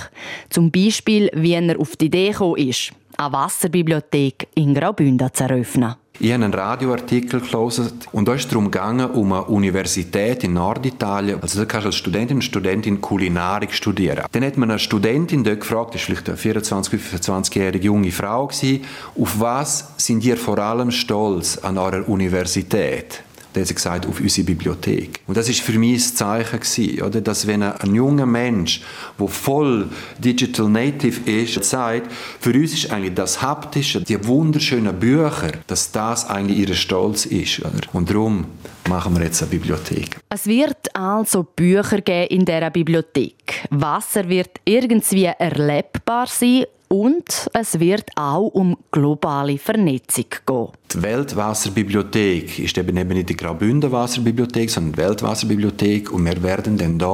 Zum 0.51 0.71
Beispiel, 0.71 1.31
wie 1.35 1.55
er 1.55 1.81
auf 1.81 1.97
die 1.97 2.07
Idee 2.07 2.31
gekommen 2.31 2.69
ist, 2.69 2.93
eine 3.17 3.33
Wasserbibliothek 3.33 4.49
in 4.55 4.75
Graubünden 4.75 5.29
zu 5.33 5.45
eröffnen. 5.45 5.95
Ich 6.19 6.33
habe 6.33 6.45
einen 6.45 6.55
Radioartikel 6.55 7.41
gelesen 7.41 7.91
und 8.13 8.29
da 8.29 8.35
ist 8.35 8.43
es 8.43 8.49
darum 8.49 8.71
gegangen, 8.71 9.11
um 9.11 9.33
eine 9.33 9.45
Universität 9.45 10.45
in 10.45 10.53
Norditalien. 10.53 11.41
Also 11.43 11.59
da 11.59 11.65
kannst 11.65 11.85
du 11.85 11.89
als 11.89 11.97
Studentin 11.97 12.37
und 12.37 12.43
Studentin 12.43 13.01
Kulinarik 13.01 13.73
studieren. 13.73 14.25
Dann 14.31 14.45
hat 14.45 14.57
man 14.57 14.71
eine 14.71 14.79
Studentin 14.79 15.43
dort 15.43 15.61
gefragt, 15.61 15.95
das 15.95 16.03
war 16.03 16.07
vielleicht 16.07 16.29
eine 16.29 16.39
24, 16.39 17.01
25-jährige 17.01 17.87
junge 17.87 18.13
Frau, 18.13 18.47
gewesen, 18.47 18.85
auf 19.19 19.41
was 19.41 19.95
sind 19.97 20.23
ihr 20.25 20.37
vor 20.37 20.59
allem 20.59 20.91
stolz 20.91 21.59
an 21.59 21.79
eurer 21.79 22.09
Universität? 22.09 23.25
Da 23.53 23.61
hat 23.61 23.75
gesagt, 23.75 24.07
auf 24.07 24.21
unsere 24.21 24.47
Bibliothek. 24.47 25.21
Und 25.27 25.37
das 25.37 25.49
ist 25.49 25.61
für 25.61 25.79
mich 25.79 25.95
ein 25.95 26.17
Zeichen 26.17 26.61
gewesen, 26.61 27.03
oder? 27.03 27.21
Dass 27.21 27.47
wenn 27.47 27.63
ein 27.63 27.95
junger 27.95 28.27
Mensch, 28.27 28.83
der 29.19 29.29
voll 29.29 29.89
digital 30.19 30.69
native 30.69 31.31
ist, 31.31 31.63
sagt, 31.65 32.11
für 32.41 32.53
uns 32.53 32.73
ist 32.73 32.91
eigentlich 32.91 33.15
das 33.15 33.43
Haptische, 33.43 34.01
die 34.01 34.27
wunderschönen 34.27 34.99
Bücher, 34.99 35.53
dass 35.67 35.93
das 35.93 36.29
eigentlich 36.29 36.69
ihr 36.69 36.75
Stolz 36.75 37.27
ist, 37.27 37.61
oder? 37.61 37.81
Und 37.93 38.11
darum 38.11 38.47
machen 38.89 39.17
wir 39.17 39.25
jetzt 39.25 39.43
eine 39.43 39.51
Bibliothek. 39.51 40.19
Es 40.29 40.47
wird 40.47 40.95
also 40.95 41.45
Bücher 41.45 42.01
geben 42.01 42.29
in 42.29 42.45
dieser 42.45 42.71
Bibliothek. 42.71 43.67
Wasser 43.71 44.29
wird 44.29 44.51
irgendwie 44.65 45.25
erlebbar 45.25 46.27
sein 46.27 46.65
und 46.93 47.49
es 47.55 47.81
wird 47.81 48.11
auch 48.17 48.49
um 48.49 48.77
globale 48.91 49.57
Vernetzung 49.57 50.27
gehen. 50.45 50.69
Die 50.93 51.03
Weltwasserbibliothek 51.03 52.59
ist 52.59 52.77
eben 52.77 52.95
nicht 53.09 53.31
die 53.31 53.35
Graubünden 53.37 53.91
Wasserbibliothek, 53.91 54.69
sondern 54.69 54.93
die 54.93 54.99
Weltwasserbibliothek 54.99 56.13
und 56.13 56.27
wir 56.27 56.43
werden 56.43 56.77
dann 56.77 56.99
da, 56.99 57.07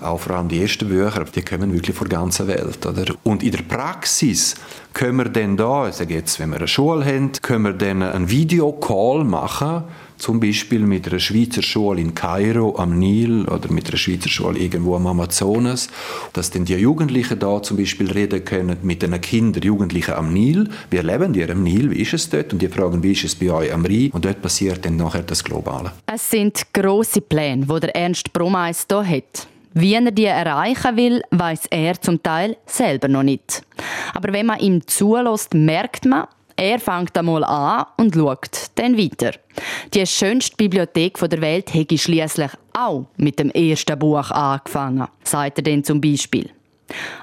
auch 0.00 0.18
vor 0.18 0.34
allem 0.34 0.48
die 0.48 0.60
ersten 0.60 0.88
Bücher, 0.88 1.24
die 1.24 1.42
kommen 1.42 1.72
wirklich 1.72 1.94
von 1.94 2.08
der 2.08 2.18
ganzen 2.18 2.48
Welt. 2.48 2.84
Oder? 2.84 3.14
Und 3.22 3.44
in 3.44 3.52
der 3.52 3.62
Praxis 3.62 4.56
können 4.92 5.18
wir 5.18 5.28
dann 5.28 5.56
da, 5.56 5.84
also 5.84 6.02
jetzt, 6.02 6.40
wenn 6.40 6.50
wir 6.50 6.56
eine 6.56 6.66
Schule 6.66 7.04
haben, 7.04 7.30
können 7.42 7.62
wir 7.62 7.74
dann 7.74 8.02
einen 8.02 8.28
Videocall 8.28 9.22
machen, 9.22 9.84
zum 10.18 10.40
Beispiel 10.40 10.80
mit 10.80 11.06
einer 11.06 11.18
Schweizer 11.18 11.62
Schule 11.62 12.00
in 12.00 12.14
Kairo 12.14 12.76
am 12.78 12.98
Nil 12.98 13.44
oder 13.46 13.70
mit 13.70 13.88
einer 13.88 13.96
Schweizer 13.96 14.28
Schule 14.28 14.58
irgendwo 14.58 14.96
am 14.96 15.06
Amazonas, 15.06 15.88
dass 16.32 16.50
dann 16.50 16.64
die 16.64 16.74
Jugendlichen 16.74 17.38
da 17.38 17.62
zum 17.62 17.76
Beispiel 17.76 18.10
reden 18.10 18.44
können 18.44 18.78
mit 18.82 19.02
den 19.02 19.20
Kindern, 19.20 19.62
Jugendlichen 19.62 20.14
am 20.14 20.32
Nil. 20.32 20.68
Wir 20.90 21.02
leben 21.02 21.34
hier 21.34 21.50
am 21.50 21.62
Nil, 21.62 21.90
wie 21.90 22.00
ist 22.00 22.14
es 22.14 22.28
dort? 22.30 22.52
Und 22.52 22.62
die 22.62 22.68
fragen, 22.68 23.02
wie 23.02 23.12
ist 23.12 23.24
es 23.24 23.34
bei 23.34 23.50
euch 23.50 23.72
am 23.72 23.84
Rhein? 23.84 24.10
Und 24.12 24.24
dort 24.24 24.40
passiert 24.42 24.84
dann 24.84 24.96
nachher 24.96 25.22
das 25.22 25.44
Globale. 25.44 25.92
Es 26.06 26.30
sind 26.30 26.72
grosse 26.72 27.20
Pläne, 27.20 27.66
die 27.66 27.80
der 27.80 27.96
Ernst 27.96 28.32
Bromeis 28.32 28.86
hier 28.88 29.06
hat. 29.06 29.48
Wie 29.78 29.92
er 29.92 30.10
die 30.10 30.24
erreichen 30.24 30.96
will, 30.96 31.22
weiß 31.32 31.66
er 31.70 32.00
zum 32.00 32.22
Teil 32.22 32.56
selber 32.64 33.08
noch 33.08 33.22
nicht. 33.22 33.62
Aber 34.14 34.32
wenn 34.32 34.46
man 34.46 34.58
ihm 34.58 34.86
zulässt, 34.86 35.52
merkt 35.52 36.06
man, 36.06 36.24
er 36.56 36.78
fängt 36.78 37.16
einmal 37.16 37.44
an 37.44 37.86
und 37.98 38.14
schaut 38.14 38.70
dann 38.76 38.96
weiter. 38.96 39.32
Die 39.92 40.06
schönste 40.06 40.56
Bibliothek 40.56 41.18
der 41.18 41.40
Welt 41.40 41.72
hätte 41.74 41.98
schließlich 41.98 42.50
auch 42.72 43.06
mit 43.16 43.38
dem 43.38 43.50
ersten 43.50 43.98
Buch 43.98 44.30
angefangen, 44.30 45.06
sagt 45.22 45.58
er 45.58 45.64
dann 45.64 45.84
zum 45.84 46.00
Beispiel. 46.00 46.50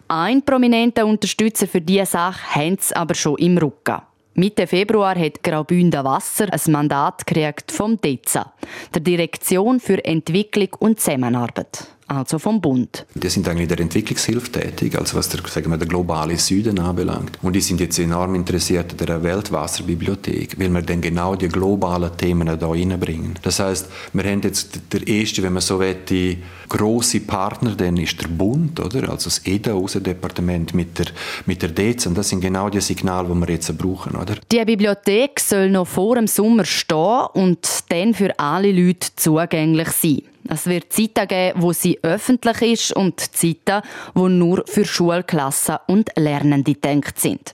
Ein 0.08 0.44
prominenter 0.44 1.06
Unterstützer 1.06 1.68
für 1.68 1.82
diese 1.82 2.06
Sache 2.06 2.56
haben 2.56 2.78
sie 2.80 2.96
aber 2.96 3.16
schon 3.16 3.38
im 3.38 3.58
Rücken. 3.58 4.02
Mitte 4.36 4.66
Februar 4.68 5.16
hat 5.18 5.44
Graubünden 5.44 6.04
Wasser 6.04 6.48
ein 6.52 6.72
Mandat 6.72 7.26
gekriegt 7.26 7.72
vom 7.72 8.00
DEZA, 8.02 8.52
der 8.94 9.02
Direktion 9.02 9.80
für 9.80 10.04
Entwicklung 10.04 10.70
und 10.80 11.00
Zusammenarbeit 11.00 11.93
also 12.08 12.40
vom 12.40 12.62
Bund. 12.62 13.06
Die 13.16 13.30
sind 13.30 13.48
eigentlich 13.48 13.64
in 13.64 13.70
der 13.70 13.80
Entwicklungshilfe 13.80 14.52
tätig, 14.52 14.98
also 14.98 15.18
was 15.18 15.30
der, 15.30 15.42
sagen 15.48 15.72
wir, 15.72 15.78
der 15.78 15.88
globale 15.88 16.38
Süden 16.38 16.80
anbelangt. 16.80 17.38
Und 17.42 17.54
die 17.54 17.62
sind 17.62 17.80
jetzt 17.80 18.00
enorm 18.00 18.36
interessiert 18.36 18.92
an 18.92 19.06
der 19.06 19.24
Weltwasserbibliothek, 19.24 20.60
weil 20.60 20.70
wir 20.70 20.82
dann 20.82 21.02
genau 21.02 21.36
die 21.36 21.48
globalen 21.48 22.16
Themen 22.18 22.48
da 22.60 22.68
reinbringen. 22.68 23.40
Das 23.42 23.60
heißt, 23.60 23.88
wir 24.14 24.24
haben 24.24 24.42
jetzt 24.42 24.80
der 24.92 25.08
erste, 25.08 25.44
wenn 25.44 25.54
man 25.54 25.62
so 25.62 25.80
will, 25.80 25.96
die 26.10 26.38
grosse 26.70 27.20
Partner, 27.20 27.76
dann 27.76 27.98
ist 27.98 28.22
der 28.22 28.28
Bund, 28.28 28.80
oder? 28.80 29.10
Also 29.10 29.26
das 29.26 29.46
EDA, 29.46 29.74
Außendepartement 29.74 30.74
mit 30.74 30.98
der, 30.98 31.08
mit 31.46 31.62
der 31.62 31.70
DEZ. 31.70 32.08
Und 32.08 32.18
das 32.18 32.30
sind 32.30 32.42
genau 32.42 32.70
die 32.70 32.82
Signale, 32.82 33.30
die 33.30 33.36
wir 33.36 33.50
jetzt 33.50 33.78
brauchen, 33.78 34.16
oder? 34.16 34.36
Die 34.52 34.64
Bibliothek 34.66 35.40
soll 35.40 35.70
noch 35.70 35.88
vor 35.88 36.16
dem 36.16 36.28
Sommer 36.28 36.66
stehen 36.66 37.28
und 37.34 37.68
dann 37.90 38.14
für 38.14 38.38
alle 38.40 38.72
Leute 38.72 39.08
zugänglich 39.16 39.90
sein. 39.90 40.22
Es 40.50 40.66
wird 40.66 40.92
Zeiten 40.92 41.28
geben, 41.28 41.62
wo 41.62 41.74
sie 41.74 42.00
öffentlich 42.02 42.62
ist 42.62 42.94
und 42.94 43.20
Zeiten, 43.20 43.82
wo 44.14 44.28
nur 44.28 44.64
für 44.68 44.86
Schulklassen 44.86 45.78
und 45.88 46.12
Lernende 46.16 46.74
gedacht 46.74 47.20
sind. 47.20 47.54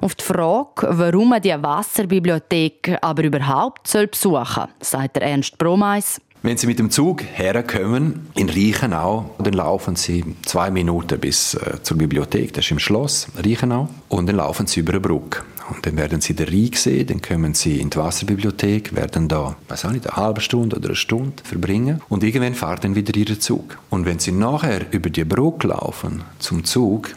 Auf 0.00 0.14
die 0.14 0.24
Frage, 0.24 0.88
warum 0.90 1.30
man 1.30 1.40
die 1.40 1.50
Wasserbibliothek 1.50 2.98
aber 3.00 3.24
überhaupt 3.24 3.84
besuchen 3.84 4.44
soll, 4.44 4.68
sagt 4.80 5.16
Ernst 5.16 5.56
Bromeis. 5.58 6.20
Wenn 6.42 6.58
Sie 6.58 6.66
mit 6.66 6.78
dem 6.78 6.90
Zug 6.90 7.22
herkommen, 7.22 8.28
in 8.34 8.50
Reichenau, 8.50 9.30
dann 9.38 9.54
laufen 9.54 9.96
Sie 9.96 10.22
zwei 10.44 10.70
Minuten 10.70 11.18
bis 11.18 11.54
äh, 11.54 11.82
zur 11.82 11.96
Bibliothek, 11.96 12.52
das 12.52 12.66
ist 12.66 12.70
im 12.70 12.78
Schloss 12.78 13.28
Reichenau, 13.34 13.88
und 14.10 14.26
dann 14.26 14.36
laufen 14.36 14.66
Sie 14.66 14.80
über 14.80 14.92
eine 14.92 15.00
Brücke. 15.00 15.42
Und 15.70 15.86
dann 15.86 15.96
werden 15.96 16.20
Sie 16.20 16.34
den 16.34 16.48
Rhein 16.48 16.70
sehen, 16.74 17.06
dann 17.06 17.22
kommen 17.22 17.54
Sie 17.54 17.80
in 17.80 17.90
die 17.90 17.96
Wasserbibliothek, 17.96 18.94
werden 18.94 19.28
da, 19.28 19.56
weiß 19.68 19.86
auch 19.86 19.92
nicht, 19.92 20.06
eine 20.08 20.16
halbe 20.16 20.40
Stunde 20.40 20.76
oder 20.76 20.88
eine 20.88 20.96
Stunde 20.96 21.42
verbringen 21.42 22.02
und 22.08 22.22
irgendwann 22.22 22.54
fahrt 22.54 22.84
dann 22.84 22.94
wieder 22.94 23.16
Ihr 23.16 23.40
Zug. 23.40 23.78
Und 23.90 24.04
wenn 24.04 24.18
Sie 24.18 24.32
nachher 24.32 24.92
über 24.92 25.08
die 25.08 25.24
Brücke 25.24 25.68
laufen 25.68 26.22
zum 26.38 26.64
Zug, 26.64 27.14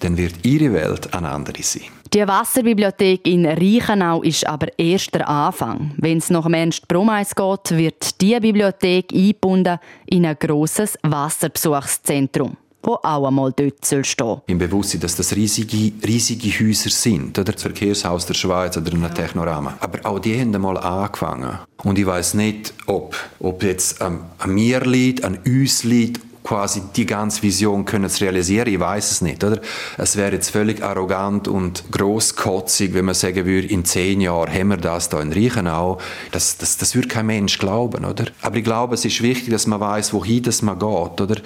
dann 0.00 0.16
wird 0.16 0.46
Ihre 0.46 0.72
Welt 0.72 1.12
eine 1.12 1.30
andere 1.30 1.62
sein. 1.62 1.82
Die 2.12 2.26
Wasserbibliothek 2.26 3.26
in 3.26 3.46
Reichenau 3.46 4.22
ist 4.22 4.44
aber 4.44 4.66
erst 4.78 5.14
der 5.14 5.28
Anfang. 5.28 5.92
Wenn 5.98 6.18
es 6.18 6.30
nach 6.30 6.44
dem 6.44 6.54
Ernst 6.54 6.88
Brumeis 6.88 7.34
geht, 7.34 7.76
wird 7.76 8.20
diese 8.20 8.40
Bibliothek 8.40 9.12
eingebunden 9.12 9.78
in 10.06 10.26
ein 10.26 10.36
grosses 10.38 10.98
Wasserbesuchszentrum 11.02 12.56
wo 12.82 12.94
auch 13.02 13.26
einmal 13.26 13.52
dort 13.52 14.06
stehen 14.06 14.40
Im 14.46 14.58
Bewusstsein, 14.58 15.00
dass 15.00 15.16
das 15.16 15.34
riesige, 15.34 15.92
riesige 16.06 16.50
Häuser 16.50 16.90
sind, 16.90 17.38
oder 17.38 17.52
das 17.52 17.62
Verkehrshaus 17.62 18.26
der 18.26 18.34
Schweiz 18.34 18.76
oder 18.76 18.92
ein 18.92 19.14
Technorama. 19.14 19.74
Aber 19.80 19.98
auch 20.08 20.18
die 20.18 20.38
haben 20.38 20.54
einmal 20.54 20.78
angefangen. 20.78 21.58
Und 21.82 21.98
ich 21.98 22.06
weiß 22.06 22.34
nicht, 22.34 22.74
ob, 22.86 23.16
ob 23.38 23.62
jetzt 23.62 24.00
an, 24.00 24.20
an 24.38 24.50
mir 24.52 24.80
liegt, 24.80 25.24
an 25.24 25.38
uns 25.44 25.84
liegt, 25.84 26.20
quasi 26.42 26.82
die 26.96 27.06
ganze 27.06 27.42
Vision 27.42 27.84
können 27.84 28.08
zu 28.08 28.24
realisieren, 28.24 28.66
ich 28.66 28.80
weiß 28.80 29.10
es 29.10 29.20
nicht, 29.20 29.44
oder? 29.44 29.60
Es 29.98 30.16
wäre 30.16 30.32
jetzt 30.32 30.50
völlig 30.50 30.82
arrogant 30.82 31.48
und 31.48 31.84
grosskotzig, 31.92 32.94
wenn 32.94 33.04
man 33.04 33.14
sagen 33.14 33.44
würde, 33.44 33.68
in 33.68 33.84
zehn 33.84 34.20
Jahren 34.20 34.52
haben 34.52 34.68
wir 34.68 34.76
das 34.78 35.08
da 35.10 35.20
in 35.20 35.32
Reichenau. 35.32 35.98
Das, 36.32 36.56
das, 36.56 36.78
das 36.78 36.94
würde 36.94 37.08
kein 37.08 37.26
Mensch 37.26 37.58
glauben, 37.58 38.04
oder? 38.04 38.24
Aber 38.40 38.56
ich 38.56 38.64
glaube, 38.64 38.94
es 38.94 39.04
ist 39.04 39.22
wichtig, 39.22 39.50
dass 39.50 39.66
man 39.66 39.80
weiß, 39.80 40.12
wohin 40.14 40.42
das 40.42 40.62
man 40.62 40.78
geht, 40.78 41.20
oder? 41.20 41.36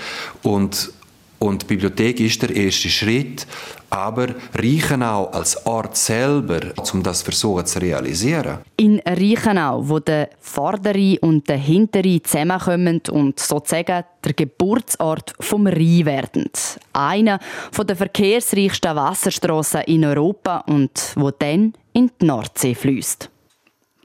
Und, 0.43 0.93
und 1.39 1.63
die 1.63 1.67
Bibliothek 1.67 2.21
ist 2.21 2.43
der 2.43 2.55
erste 2.55 2.89
Schritt, 2.89 3.47
aber 3.91 4.35
Reichenau 4.55 5.27
als 5.27 5.67
Ort 5.67 5.97
selber, 5.97 6.61
um 6.93 7.03
das 7.03 7.23
versuchen 7.23 7.67
zu 7.67 7.81
realisieren. 7.81 8.59
In 8.77 9.01
Reichenau, 9.07 9.89
wo 9.89 10.01
der 10.01 10.31
vordere 10.41 11.19
und 11.21 11.49
der 11.49 11.59
hintere 11.59 12.23
zusammenkommen 12.23 13.03
und 13.11 13.39
sozusagen 13.39 14.05
der 14.25 14.33
Geburtsort 14.33 15.33
vom 15.39 15.67
Rhein 15.67 16.07
werden. 16.07 16.51
Einer 16.93 17.39
der 17.77 17.97
verkehrsreichsten 17.97 18.97
Wasserstraßen 18.97 19.83
in 19.83 20.05
Europa 20.05 20.65
und 20.67 21.13
wo 21.15 21.31
dann 21.31 21.75
in 21.93 22.11
die 22.21 22.27
Nordsee 22.27 22.75
fließt. 22.75 23.31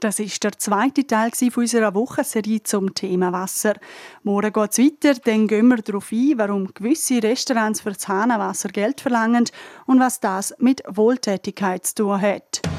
Das 0.00 0.18
ist 0.18 0.42
der 0.42 0.52
zweite 0.52 1.06
Teil 1.06 1.30
unserer 1.54 1.94
Wochenserie 1.94 2.62
zum 2.62 2.94
Thema 2.94 3.32
Wasser. 3.32 3.74
Morgen 4.22 4.50
geht 4.50 4.70
es 4.70 4.78
weiter, 4.78 5.20
dann 5.22 5.46
gehen 5.46 5.68
wir 5.68 5.76
darauf 5.76 6.10
ein, 6.10 6.38
warum 6.38 6.72
gewisse 6.72 7.22
Restaurants 7.22 7.82
für 7.82 7.90
das 7.92 8.08
Hahnenwasser 8.08 8.70
Geld 8.70 9.02
verlangen 9.02 9.44
und 9.84 10.00
was 10.00 10.18
das 10.18 10.54
mit 10.58 10.82
Wohltätigkeit 10.88 11.84
zu 11.84 11.94
tun 11.96 12.20
hat. 12.22 12.69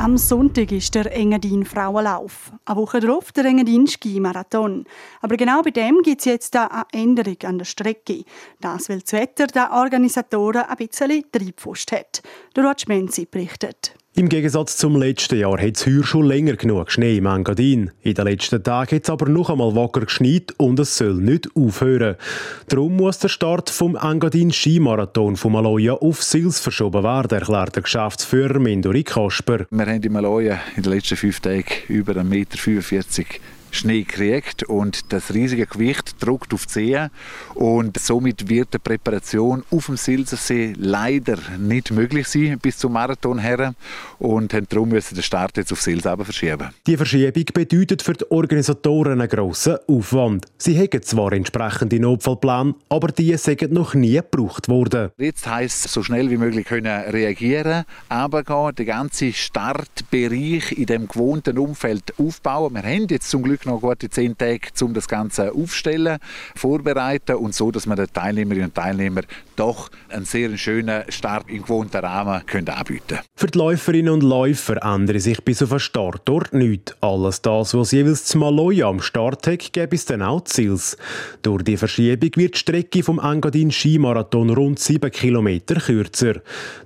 Am 0.00 0.16
Sonntag 0.16 0.70
ist 0.70 0.94
der 0.94 1.12
Engadin 1.12 1.64
Frauenlauf. 1.64 2.52
Eine 2.64 2.76
Woche 2.76 3.00
darauf 3.00 3.32
der 3.32 3.46
Engadin 3.46 3.88
Ski-Marathon. 3.88 4.84
Aber 5.20 5.36
genau 5.36 5.60
bei 5.62 5.72
dem 5.72 6.02
gibt 6.02 6.20
es 6.20 6.24
jetzt 6.24 6.54
eine 6.54 6.84
Änderung 6.92 7.36
an 7.42 7.58
der 7.58 7.64
Strecke. 7.64 8.22
Das, 8.60 8.88
weil 8.88 9.00
das 9.00 9.12
Wetter 9.12 9.48
der 9.48 9.72
Organisatoren 9.72 10.62
ein 10.62 10.76
bisschen 10.76 11.24
Treibfust 11.32 11.90
hat. 11.90 12.22
Der 12.54 12.76
Menzi 12.86 13.26
berichtet. 13.26 13.96
Im 14.18 14.28
Gegensatz 14.28 14.76
zum 14.76 14.96
letzten 14.96 15.38
Jahr 15.38 15.60
hat 15.60 15.76
es 15.76 15.86
heuer 15.86 16.02
schon 16.02 16.26
länger 16.26 16.56
genug 16.56 16.90
Schnee 16.90 17.18
im 17.18 17.26
Engadin. 17.26 17.92
In 18.02 18.14
den 18.14 18.24
letzten 18.24 18.60
Tagen 18.64 18.96
hat 18.96 19.04
es 19.04 19.10
aber 19.10 19.28
noch 19.28 19.48
einmal 19.48 19.76
wacker 19.76 20.00
geschneit 20.00 20.52
und 20.56 20.80
es 20.80 20.96
soll 20.96 21.14
nicht 21.14 21.48
aufhören. 21.54 22.16
Darum 22.66 22.96
muss 22.96 23.20
der 23.20 23.28
Start 23.28 23.70
vom 23.70 23.94
Engadin 23.94 24.50
Skimarathon 24.50 25.36
von 25.36 25.52
Maloja 25.52 25.92
auf 25.92 26.20
Sils 26.24 26.58
verschoben 26.58 27.04
werden, 27.04 27.38
erklärt 27.38 27.76
der 27.76 27.84
Geschäftsführer 27.84 28.58
Mindori 28.58 29.04
Kasper. 29.04 29.66
Wir 29.70 29.86
haben 29.86 30.02
in 30.02 30.12
Maloja 30.12 30.58
in 30.74 30.82
den 30.82 30.94
letzten 30.94 31.16
fünf 31.16 31.38
Tagen 31.38 31.64
über 31.86 32.14
1,45 32.14 32.24
Meter 32.24 33.24
Schnee 33.70 34.04
kriegt 34.04 34.62
und 34.64 35.12
das 35.12 35.32
riesige 35.34 35.66
Gewicht 35.66 36.16
drückt 36.20 36.54
auf 36.54 36.66
die 36.66 36.72
Zehen 36.72 37.10
und 37.54 37.98
somit 37.98 38.48
wird 38.48 38.74
die 38.74 38.78
Präparation 38.78 39.64
auf 39.70 39.86
dem 39.86 39.96
Silsersee 39.96 40.74
leider 40.76 41.38
nicht 41.58 41.90
möglich 41.90 42.28
sein 42.28 42.58
bis 42.60 42.78
zum 42.78 42.92
Marathon 42.92 43.38
her 43.38 43.74
und 44.18 44.52
darum 44.70 44.88
müssen 44.88 45.14
den 45.14 45.22
Start 45.22 45.56
jetzt 45.56 45.72
auf 45.72 45.80
Sils 45.80 46.02
verschieben. 46.02 46.70
Die 46.86 46.96
Verschiebung 46.96 47.44
bedeutet 47.52 48.02
für 48.02 48.14
die 48.14 48.30
Organisatoren 48.30 49.20
einen 49.20 49.28
grossen 49.28 49.76
Aufwand. 49.86 50.46
Sie 50.56 50.78
haben 50.78 51.02
zwar 51.02 51.32
entsprechende 51.32 52.00
Notfallplan, 52.00 52.74
aber 52.88 53.08
die 53.08 53.36
sind 53.36 53.72
noch 53.72 53.94
nie 53.94 54.16
gebraucht 54.16 54.68
worden. 54.68 55.10
Jetzt 55.18 55.46
heisst 55.46 55.86
es, 55.86 55.92
so 55.92 56.02
schnell 56.02 56.30
wie 56.30 56.36
möglich 56.36 56.66
können 56.66 57.02
reagieren, 57.10 57.84
aber 58.08 58.42
den 58.72 58.86
ganzen 58.86 59.32
Startbereich 59.32 60.72
in 60.72 60.86
dem 60.86 61.08
gewohnten 61.08 61.58
Umfeld 61.58 62.14
aufbauen. 62.18 62.74
Wir 62.74 62.82
haben 62.82 63.06
jetzt 63.08 63.30
zum 63.30 63.42
Glück 63.42 63.66
noch 63.68 63.80
gute 63.80 64.10
zehn 64.10 64.36
Tage, 64.36 64.68
um 64.82 64.94
das 64.94 65.08
Ganze 65.08 65.52
aufstellen, 65.52 66.18
vorbereiten 66.54 67.36
und 67.36 67.54
so, 67.54 67.70
dass 67.70 67.86
wir 67.86 67.96
den 67.96 68.12
Teilnehmerinnen 68.12 68.68
und 68.68 68.74
Teilnehmern 68.74 69.24
doch 69.58 69.90
einen 70.08 70.24
sehr 70.24 70.56
schönen 70.56 71.02
Start 71.10 71.48
im 71.50 71.62
gewohnten 71.62 71.98
Rahmen 71.98 72.44
können 72.46 72.68
anbieten 72.68 73.18
Für 73.34 73.48
die 73.48 73.58
Läuferinnen 73.58 74.12
und 74.12 74.22
Läufer 74.22 74.76
ändert 74.82 75.20
sich 75.20 75.42
bis 75.42 75.62
auf 75.62 75.70
den 75.70 75.80
Startort 75.80 76.52
nichts. 76.52 76.94
Alles 77.00 77.42
das, 77.42 77.74
was 77.74 77.92
jeweils 77.92 78.24
zu 78.24 78.38
Maloja 78.38 78.88
am 78.88 79.00
Start 79.00 79.46
hat, 79.46 79.72
gäbe 79.72 79.96
es 79.96 80.04
dann 80.04 80.22
auch 80.22 80.44
Ziels. 80.44 80.96
Durch 81.42 81.62
die 81.62 81.76
Verschiebung 81.76 82.30
wird 82.36 82.54
die 82.54 82.58
Strecke 82.58 83.02
vom 83.02 83.18
Engadin 83.18 83.70
Skimarathon 83.70 84.50
rund 84.50 84.78
7 84.78 85.10
km 85.10 85.60
kürzer. 85.66 86.34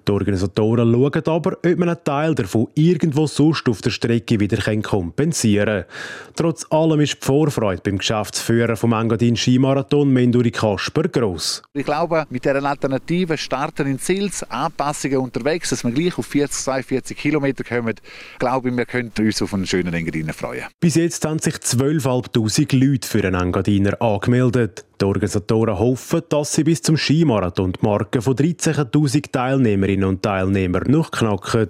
Die 0.07 0.12
Organisatoren 0.12 0.93
schauen 0.93 1.26
aber, 1.26 1.52
ob 1.52 1.76
man 1.76 1.91
einen 1.91 2.05
Teil 2.05 2.35
davon 2.35 2.69
irgendwo 2.75 3.26
sonst 3.26 3.69
auf 3.69 3.83
der 3.83 3.91
Strecke 3.91 4.41
wieder 4.41 4.59
kompensieren 4.83 5.85
kann. 5.85 6.35
Trotz 6.37 6.67
allem 6.71 7.00
ist 7.00 7.23
die 7.23 7.26
Vorfreude 7.26 7.83
beim 7.85 7.99
Geschäftsführer 7.99 8.76
vom 8.76 8.93
Engadin 8.93 9.37
Skimarathon 9.37 10.11
Menduri 10.11 10.50
Kasper 10.50 11.05
gross. 11.05 11.62
Ich 11.75 11.85
glaube, 11.85 12.25
mit 12.31 12.45
dieser 12.45 12.62
Alternative 12.66 13.37
starten 13.38 13.87
in 13.87 13.99
Sils, 13.99 14.42
Anpassungen 14.45 15.19
unterwegs, 15.19 15.71
dass 15.71 15.85
wir 15.85 15.90
gleich 15.90 16.19
auf 16.19 16.26
40, 16.26 16.64
42 16.64 17.16
Kilometer 17.16 17.64
kommen, 17.64 17.95
glaube 18.38 18.71
ich, 18.71 18.76
wir 18.76 18.87
können 18.87 19.12
uns 19.19 19.42
auf 19.42 19.54
einen 19.54 19.66
schönen 19.66 19.95
Engadiner 19.95 20.33
freuen. 20.33 20.64
Bis 20.81 20.95
jetzt 20.95 21.25
haben 21.25 21.38
sich 21.38 21.54
12'500 21.54 22.76
Leute 22.76 23.09
für 23.09 23.25
einen 23.25 23.40
Engadiner 23.40 24.00
angemeldet. 24.00 24.85
Die 25.00 25.04
Organisatoren 25.04 25.78
hoffen, 25.78 26.23
dass 26.28 26.52
sie 26.52 26.64
bis 26.64 26.83
zum 26.83 26.97
Skimarathon 26.97 27.73
die 27.73 27.85
Marke 27.85 28.23
von 28.23 28.35
13.000 28.35 29.33
Teilnehmerinnen 29.33 30.04
und 30.04 30.23
Teilnehmern 30.23 30.85
noch 30.90 31.11
knacken. 31.11 31.69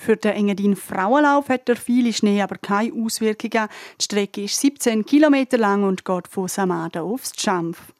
Für 0.00 0.16
den 0.16 0.32
Engadin 0.32 0.76
Frauenlauf 0.76 1.50
hat 1.50 1.68
der 1.68 1.76
viele 1.76 2.14
Schnee 2.14 2.40
aber 2.40 2.56
keine 2.56 2.90
Auswirkungen. 2.94 3.68
Die 4.00 4.04
Strecke 4.04 4.44
ist 4.44 4.58
17 4.58 5.04
Kilometer 5.04 5.58
lang 5.58 5.84
und 5.84 6.06
geht 6.06 6.26
von 6.26 6.48
Samada 6.48 7.02
aufs 7.02 7.32
Schampf. 7.38 7.92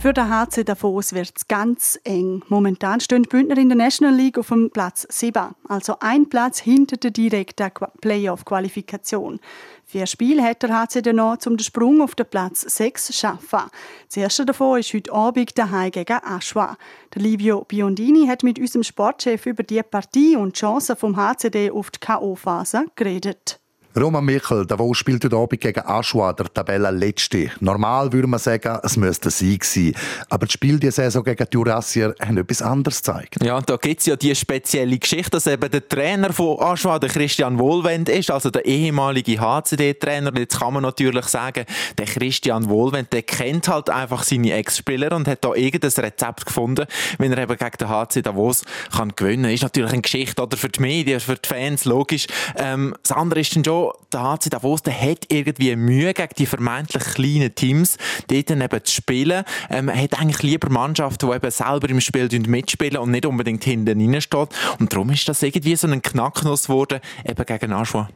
Für 0.00 0.14
den 0.14 0.30
HC 0.30 0.64
Davos 0.64 1.12
wird 1.12 1.32
es 1.36 1.46
ganz 1.46 2.00
eng. 2.04 2.42
Momentan 2.48 3.00
stehen 3.00 3.24
die 3.24 3.28
Bündner 3.28 3.58
in 3.58 3.68
der 3.68 3.76
National 3.76 4.16
League 4.16 4.38
auf 4.38 4.48
dem 4.48 4.70
Platz 4.70 5.06
7, 5.10 5.54
also 5.68 5.96
ein 6.00 6.26
Platz 6.26 6.58
hinter 6.58 6.96
der 6.96 7.10
direkten 7.10 7.70
Playoff-Qualifikation. 8.00 9.40
Vier 9.84 10.06
Spiele 10.06 10.42
hat 10.42 10.62
der 10.62 10.70
HC 10.70 11.12
noch, 11.12 11.36
um 11.44 11.58
den 11.58 11.64
Sprung 11.64 12.00
auf 12.00 12.14
den 12.14 12.24
Platz 12.24 12.62
6 12.62 13.08
zu 13.08 13.12
schaffen. 13.12 13.70
Das 14.06 14.16
erste 14.16 14.46
davon 14.46 14.80
ist 14.80 14.94
heute 14.94 15.12
Abend 15.12 15.58
daheim 15.58 15.90
gegen 15.90 16.24
Aschwa. 16.24 16.78
Der 17.14 17.20
Livio 17.20 17.66
Biondini 17.68 18.26
hat 18.26 18.42
mit 18.42 18.58
unserem 18.58 18.84
Sportchef 18.84 19.44
über 19.44 19.64
die 19.64 19.82
Partie 19.82 20.34
und 20.34 20.56
die 20.56 20.60
Chancen 20.60 20.96
vom 20.96 21.14
HCD 21.18 21.70
auf 21.70 21.90
die 21.90 22.00
K.O.-Phase 22.00 22.86
geredet. 22.96 23.60
Roman 23.98 24.24
Michel, 24.24 24.64
Davos 24.66 24.98
spielt 24.98 25.24
heute 25.24 25.34
Abend 25.34 25.60
gegen 25.60 25.80
Aschua, 25.84 26.32
der 26.32 26.46
Tabellenletzte. 26.46 27.50
Normal 27.58 28.12
würde 28.12 28.28
man 28.28 28.38
sagen, 28.38 28.78
es 28.84 28.96
müsste 28.96 29.30
ein 29.30 29.32
Sieg 29.32 29.64
sein. 29.64 29.94
Aber 30.28 30.46
das 30.46 30.52
Spiel 30.52 30.78
dieser 30.78 31.02
Saison 31.02 31.24
gegen 31.24 31.44
die 31.44 31.56
Jurassier 31.56 32.14
haben 32.20 32.38
etwas 32.38 32.62
anderes 32.62 32.98
gezeigt. 32.98 33.42
Ja, 33.42 33.60
da 33.60 33.76
gibt 33.76 34.00
es 34.00 34.06
ja 34.06 34.14
die 34.14 34.32
spezielle 34.36 34.96
Geschichte, 34.96 35.32
dass 35.32 35.48
eben 35.48 35.68
der 35.68 35.88
Trainer 35.88 36.32
von 36.32 36.60
Aschua, 36.60 37.00
der 37.00 37.10
Christian 37.10 37.58
Wohlwend 37.58 38.08
ist, 38.08 38.30
also 38.30 38.50
der 38.50 38.64
ehemalige 38.64 39.40
HCD-Trainer. 39.40 40.38
Jetzt 40.38 40.60
kann 40.60 40.72
man 40.72 40.84
natürlich 40.84 41.24
sagen, 41.24 41.64
der 41.98 42.06
Christian 42.06 42.68
Wohlwend, 42.68 43.12
der 43.12 43.22
kennt 43.24 43.66
halt 43.66 43.90
einfach 43.90 44.22
seine 44.22 44.52
Ex-Spieler 44.52 45.16
und 45.16 45.26
hat 45.26 45.44
da 45.44 45.52
irgendein 45.54 45.90
Rezept 45.90 46.46
gefunden, 46.46 46.86
wenn 47.18 47.32
er 47.32 47.38
eben 47.38 47.56
gegen 47.56 47.76
den 47.80 47.88
HC 47.88 48.22
Davos 48.22 48.62
kann 48.94 49.16
gewinnen. 49.16 49.50
Ist 49.50 49.64
natürlich 49.64 49.92
eine 49.92 50.02
Geschichte 50.02 50.40
oder 50.40 50.56
für 50.56 50.68
die 50.68 50.80
Medien, 50.80 51.18
für 51.18 51.34
die 51.34 51.48
Fans, 51.48 51.84
logisch. 51.86 52.28
Ähm, 52.56 52.94
das 53.02 53.10
andere 53.10 53.40
ist 53.40 53.56
dann 53.56 53.64
schon, 53.64 53.79
der 54.12 54.22
HC 54.22 54.50
Davos, 54.50 54.82
der 54.82 55.00
hat 55.00 55.26
irgendwie 55.28 55.74
Mühe 55.76 56.12
gegen 56.14 56.34
die 56.36 56.46
vermeintlich 56.46 57.02
kleinen 57.02 57.54
Teams, 57.54 57.96
dort 58.28 58.50
eben 58.50 58.84
zu 58.84 58.94
spielen. 58.94 59.44
Ähm, 59.70 59.88
er 59.88 60.02
hat 60.02 60.18
eigentlich 60.18 60.42
lieber 60.42 60.70
Mannschaften, 60.70 61.28
die 61.28 61.36
eben 61.36 61.50
selber 61.50 61.88
im 61.88 62.00
Spiel 62.00 62.28
mitspielen 62.46 62.98
und 62.98 63.10
nicht 63.10 63.26
unbedingt 63.26 63.64
hinten 63.64 64.00
reinstehen. 64.00 64.48
Und 64.78 64.92
darum 64.92 65.10
ist 65.10 65.28
das 65.28 65.42
irgendwie 65.42 65.76
so 65.76 65.86
ein 65.86 66.02
Knacknuss 66.02 66.64
geworden, 66.64 67.00
eben 67.26 67.46
gegen 67.46 67.72
Aschua. 67.72 68.08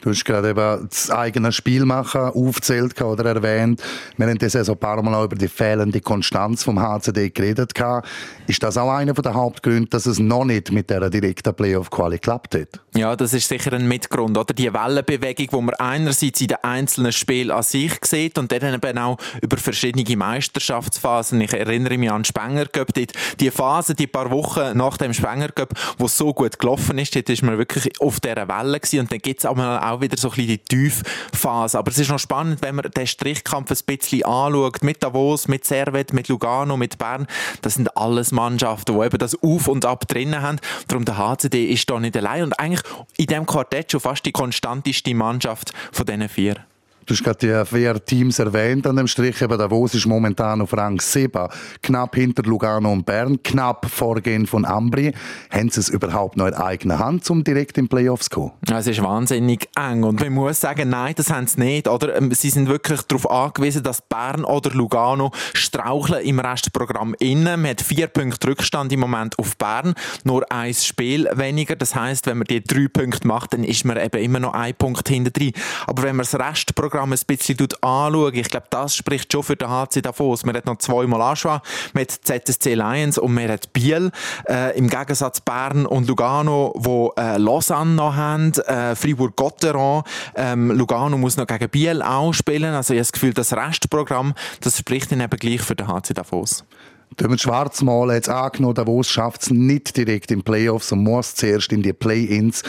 Du 0.00 0.10
hast 0.10 0.24
gerade 0.24 0.50
eben 0.50 0.88
das 0.88 1.10
eigene 1.10 1.52
Spiel 1.52 1.84
machen 1.84 2.20
aufgezählt 2.20 3.00
oder 3.02 3.24
erwähnt. 3.34 3.82
Wir 4.16 4.26
haben 4.26 4.38
das 4.38 4.56
also 4.56 4.72
ein 4.72 4.78
paar 4.78 5.02
Mal 5.02 5.14
auch 5.14 5.24
über 5.24 5.36
die 5.36 5.48
fehlende 5.48 6.00
Konstanz 6.00 6.64
vom 6.64 6.80
HCD 6.80 7.30
geredet. 7.30 7.72
Ist 8.46 8.62
das 8.62 8.78
auch 8.78 8.90
einer 8.90 9.12
der 9.12 9.34
Hauptgründe, 9.34 9.88
dass 9.90 10.06
es 10.06 10.18
noch 10.18 10.44
nicht 10.44 10.72
mit 10.72 10.88
der 10.88 11.10
direkten 11.10 11.54
Playoff-Quali 11.54 12.16
geklappt 12.16 12.54
hat? 12.54 12.80
Ja, 12.94 13.14
das 13.14 13.34
ist 13.34 13.48
sicher 13.48 13.72
ein 13.74 13.86
Mitgrund. 13.86 14.36
Oder? 14.36 14.54
Die 14.54 14.72
Wellenbewegung, 14.72 15.46
die 15.46 15.66
man 15.66 15.74
einerseits 15.74 16.40
in 16.40 16.48
den 16.48 16.58
einzelnen 16.62 17.12
Spielen 17.12 17.50
an 17.50 17.62
sich 17.62 17.92
sieht 18.04 18.38
und 18.38 18.50
dann 18.50 18.74
eben 18.74 18.98
auch 18.98 19.18
über 19.42 19.56
verschiedene 19.58 20.16
Meisterschaftsphasen. 20.16 21.40
Ich 21.42 21.52
erinnere 21.52 21.98
mich 21.98 22.10
an 22.10 22.24
Spenger 22.24 22.66
Cup. 22.66 22.88
Die 22.94 23.50
Phase, 23.50 23.94
die 23.94 24.06
paar 24.06 24.30
Wochen 24.30 24.76
nach 24.76 24.96
dem 24.96 25.12
Spenger 25.12 25.48
Cup, 25.48 25.74
wo 25.98 26.08
so 26.08 26.32
gut 26.32 26.58
gelaufen 26.58 26.98
ist, 26.98 27.14
dort 27.14 27.28
ist 27.28 27.42
man 27.42 27.58
wirklich 27.58 28.00
auf 28.00 28.18
dieser 28.20 28.48
Welle 28.48 28.80
gewesen. 28.80 29.00
Und 29.00 29.12
dann 29.12 29.18
gibt 29.18 29.40
es 29.40 29.44
aber 29.44 29.82
auch 29.90 30.00
wieder 30.00 30.16
so 30.16 30.28
ein 30.28 30.36
bisschen 30.36 30.48
die 30.48 30.58
Tiefphase. 30.58 31.78
Aber 31.78 31.90
es 31.90 31.98
ist 31.98 32.10
noch 32.10 32.18
spannend, 32.18 32.62
wenn 32.62 32.74
man 32.74 32.90
den 32.90 33.06
Strichkampf 33.06 33.70
ein 33.70 33.78
bisschen 33.86 34.24
anschaut, 34.24 34.82
mit 34.82 35.02
Davos, 35.02 35.48
mit 35.48 35.64
Servet, 35.64 36.12
mit 36.12 36.28
Lugano, 36.28 36.76
mit 36.76 36.98
Bern. 36.98 37.26
Das 37.62 37.74
sind 37.74 37.96
alles 37.96 38.32
Mannschaften, 38.32 38.98
die 38.98 39.04
eben 39.04 39.18
das 39.18 39.40
Auf 39.42 39.68
und 39.68 39.84
Ab 39.84 40.08
drinnen 40.08 40.42
haben. 40.42 40.58
Darum 40.88 41.04
der 41.04 41.18
HCD 41.18 41.66
ist 41.66 41.88
da 41.90 41.98
nicht 41.98 42.16
allein 42.16 42.44
und 42.44 42.58
eigentlich 42.58 42.82
in 43.16 43.26
diesem 43.26 43.46
Quartett 43.46 43.92
schon 43.92 44.00
fast 44.00 44.24
die 44.24 44.32
konstanteste 44.32 45.14
Mannschaft 45.14 45.72
von 45.92 46.06
diesen 46.06 46.28
vier. 46.28 46.69
Du 47.10 47.16
hast 47.16 47.24
gerade 47.24 47.64
die 47.64 47.66
vier 47.68 48.04
Teams 48.04 48.38
erwähnt 48.38 48.86
an 48.86 48.94
dem 48.94 49.08
Strich. 49.08 49.42
Eben 49.42 49.58
Davos 49.58 49.94
ist 49.94 50.06
momentan 50.06 50.60
auf 50.60 50.72
Rang 50.76 51.00
7. 51.00 51.48
Knapp 51.82 52.14
hinter 52.14 52.44
Lugano 52.44 52.92
und 52.92 53.04
Bern. 53.04 53.42
Knapp 53.42 53.90
vorgehen 53.90 54.46
von 54.46 54.64
Ambri. 54.64 55.12
Haben 55.50 55.70
sie 55.70 55.80
es 55.80 55.88
überhaupt 55.88 56.36
noch 56.36 56.46
in 56.46 56.54
eigener 56.54 57.00
Hand, 57.00 57.28
um 57.28 57.42
direkt 57.42 57.78
in 57.78 57.88
Playoffs 57.88 58.26
zu 58.26 58.36
kommen? 58.36 58.52
Es 58.72 58.86
ist 58.86 59.02
wahnsinnig 59.02 59.68
eng. 59.76 60.04
Und 60.04 60.20
man 60.20 60.32
muss 60.32 60.60
sagen, 60.60 60.90
nein, 60.90 61.14
das 61.16 61.30
haben 61.30 61.48
sie 61.48 61.58
nicht. 61.58 61.88
Oder? 61.88 62.14
Ähm, 62.14 62.30
sie 62.30 62.48
sind 62.48 62.68
wirklich 62.68 63.02
darauf 63.02 63.28
angewiesen, 63.28 63.82
dass 63.82 64.02
Bern 64.02 64.44
oder 64.44 64.70
Lugano 64.70 65.32
straucheln 65.52 66.24
im 66.24 66.38
Restprogramm 66.38 67.16
innen. 67.18 67.62
Man 67.62 67.72
hat 67.72 67.80
vier 67.80 68.06
Punkte 68.06 68.46
Rückstand 68.46 68.92
im 68.92 69.00
Moment 69.00 69.36
auf 69.36 69.56
Bern. 69.56 69.94
Nur 70.22 70.44
ein 70.52 70.74
Spiel 70.74 71.28
weniger. 71.34 71.74
Das 71.74 71.96
heisst, 71.96 72.28
wenn 72.28 72.38
man 72.38 72.46
die 72.46 72.62
drei 72.62 72.86
Punkte 72.86 73.26
macht, 73.26 73.52
dann 73.52 73.64
ist 73.64 73.84
man 73.84 73.96
eben 73.96 74.22
immer 74.22 74.38
noch 74.38 74.54
ein 74.54 74.76
Punkt 74.76 75.08
hinter 75.08 75.32
drin. 75.32 75.54
Aber 75.88 76.04
wenn 76.04 76.14
man 76.14 76.24
das 76.30 76.38
Restprogramm 76.38 76.99
Programm 77.00 77.12
ein 77.12 77.18
bisschen 77.26 77.56
anschauen, 77.80 78.34
ich 78.34 78.48
glaube, 78.48 78.66
das 78.68 78.94
spricht 78.94 79.32
schon 79.32 79.42
für 79.42 79.56
den 79.56 79.70
HC 79.70 80.02
Davos. 80.02 80.44
Man 80.44 80.54
hat 80.54 80.66
noch 80.66 80.76
zweimal 80.76 81.22
Aschua, 81.22 81.62
man 81.94 82.02
hat 82.02 82.10
ZSC 82.10 82.74
Lions 82.74 83.16
und 83.16 83.32
man 83.32 83.48
hat 83.48 83.72
Biel. 83.72 84.10
Äh, 84.46 84.76
Im 84.76 84.90
Gegensatz 84.90 85.40
Bern 85.40 85.86
und 85.86 86.08
Lugano, 86.08 86.74
wo 86.76 87.14
äh, 87.16 87.38
Lausanne 87.38 87.94
noch 87.94 88.14
haben, 88.14 88.52
äh, 88.52 88.94
Fribourg-Gotteron. 88.94 90.02
Ähm, 90.34 90.72
Lugano 90.72 91.16
muss 91.16 91.38
noch 91.38 91.46
gegen 91.46 91.70
Biel 91.70 92.02
auch 92.02 92.34
spielen. 92.34 92.74
Also 92.74 92.92
ich 92.92 92.98
habe 92.98 93.04
das 93.04 93.12
Gefühl, 93.12 93.32
das 93.32 93.54
Restprogramm, 93.54 94.34
das 94.60 94.76
spricht 94.76 95.10
dann 95.10 95.22
eben 95.22 95.38
gleich 95.38 95.62
für 95.62 95.76
den 95.76 95.88
HC 95.88 96.12
Davos. 96.12 96.64
Wenn 97.16 97.36
schwarz 97.38 97.82
malen, 97.82 98.14
jetzt 98.14 98.28
angenommen, 98.28 98.74
Davos 98.74 99.08
schafft 99.08 99.42
es 99.42 99.50
nicht 99.50 99.96
direkt 99.96 100.30
in 100.30 100.42
Playoffs 100.42 100.92
und 100.92 101.02
muss 101.02 101.34
zuerst 101.34 101.72
in 101.72 101.82
die 101.82 101.92
Play-Ins. 101.92 102.62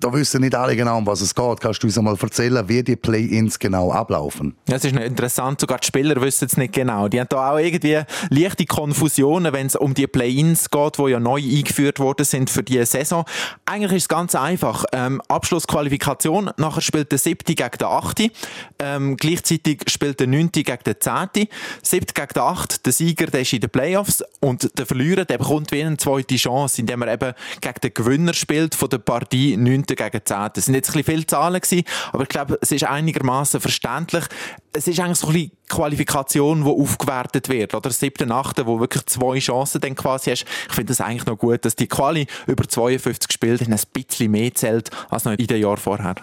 Da 0.00 0.12
wissen 0.12 0.40
nicht 0.40 0.54
alle 0.54 0.76
genau, 0.76 0.98
um 0.98 1.06
was 1.06 1.20
es 1.20 1.34
geht. 1.34 1.60
Kannst 1.60 1.82
du 1.82 1.86
uns 1.86 1.98
einmal 1.98 2.16
erzählen, 2.20 2.68
wie 2.68 2.82
die 2.82 2.96
Play-ins 2.96 3.58
genau 3.58 3.90
ablaufen? 3.90 4.54
Ja, 4.68 4.76
es 4.76 4.84
ist 4.84 4.94
interessant, 4.94 5.60
sogar 5.60 5.78
die 5.78 5.86
Spieler 5.86 6.20
wissen 6.20 6.46
es 6.46 6.56
nicht 6.56 6.72
genau. 6.72 7.08
Die 7.08 7.18
haben 7.18 7.28
da 7.28 7.52
auch 7.52 7.58
irgendwie 7.58 8.00
leichte 8.30 8.64
Konfusionen, 8.64 9.52
wenn 9.52 9.66
es 9.66 9.76
um 9.76 9.94
die 9.94 10.06
Play-ins 10.06 10.70
geht, 10.70 10.98
die 10.98 11.10
ja 11.10 11.18
neu 11.18 11.40
eingeführt 11.40 11.98
worden 11.98 12.24
sind 12.24 12.48
für 12.50 12.62
diese 12.62 12.86
Saison. 12.86 13.24
Eigentlich 13.66 13.92
ist 13.92 14.02
es 14.02 14.08
ganz 14.08 14.34
einfach. 14.34 14.84
Ähm, 14.92 15.20
Abschlussqualifikation, 15.28 16.50
nachher 16.56 16.80
spielt 16.80 17.10
der 17.10 17.18
siebte 17.18 17.54
gegen 17.54 17.78
den 17.78 17.88
achte. 17.88 18.30
Ähm, 18.78 19.16
gleichzeitig 19.16 19.82
spielt 19.88 20.20
der 20.20 20.28
neunte 20.28 20.62
gegen 20.62 20.82
den 20.84 20.94
zehnte. 21.00 21.48
Siebte 21.82 22.14
gegen 22.14 22.34
den 22.34 22.42
achte, 22.42 22.78
der 22.84 22.92
Sieger, 22.92 23.26
der 23.26 23.40
ist 23.40 23.52
in 23.52 23.60
den 23.60 23.70
Playoffs 23.70 24.22
und 24.40 24.78
der 24.78 24.86
Verlierer, 24.86 25.24
der 25.24 25.38
bekommt 25.38 25.72
wie 25.72 25.82
eine 25.82 25.96
zweite 25.96 26.36
Chance, 26.36 26.80
indem 26.80 27.02
er 27.02 27.14
eben 27.14 27.32
gegen 27.60 27.80
den 27.82 27.94
Gewinner 27.94 28.34
spielt 28.34 28.74
von 28.74 28.88
der 28.88 28.98
Partie 28.98 29.56
9. 29.56 29.87
gegen 29.96 30.20
10. 30.24 30.48
Das 30.54 30.64
sind 30.64 30.74
jetzt 30.74 30.94
ein 30.94 31.04
viele 31.04 31.26
Zahlen 31.26 31.60
gewesen, 31.60 31.84
aber 32.12 32.22
ich 32.22 32.28
glaube, 32.28 32.58
es 32.60 32.72
ist 32.72 32.84
einigermaßen 32.84 33.60
verständlich. 33.60 34.24
Es 34.72 34.86
ist 34.86 35.00
eigentlich 35.00 35.18
so 35.18 35.28
ein 35.28 35.50
Qualifikation, 35.68 36.64
die 36.64 36.70
aufgewertet 36.70 37.48
wird, 37.48 37.74
oder? 37.74 37.90
Siebte, 37.90 38.28
achte, 38.30 38.66
wo 38.66 38.80
wirklich 38.80 39.06
zwei 39.06 39.38
Chancen 39.38 39.80
dann 39.80 39.94
quasi 39.94 40.30
hast. 40.30 40.44
Ich 40.68 40.74
finde 40.74 40.92
es 40.92 41.00
eigentlich 41.00 41.26
noch 41.26 41.38
gut, 41.38 41.64
dass 41.64 41.76
die 41.76 41.86
Quali 41.86 42.26
über 42.46 42.66
52 42.66 43.32
Spiele 43.32 43.58
ein 43.60 43.80
bisschen 43.92 44.30
mehr 44.30 44.54
zählt 44.54 44.90
als 45.10 45.24
noch 45.24 45.32
in 45.32 45.46
den 45.46 45.60
Jahren 45.60 45.76
vorher. 45.76 46.16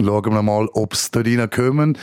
Schauen 0.00 0.32
wir 0.32 0.42
mal, 0.42 0.68
ob 0.74 0.92
es 0.92 1.10
da 1.10 1.20
reinkommen. 1.20 1.98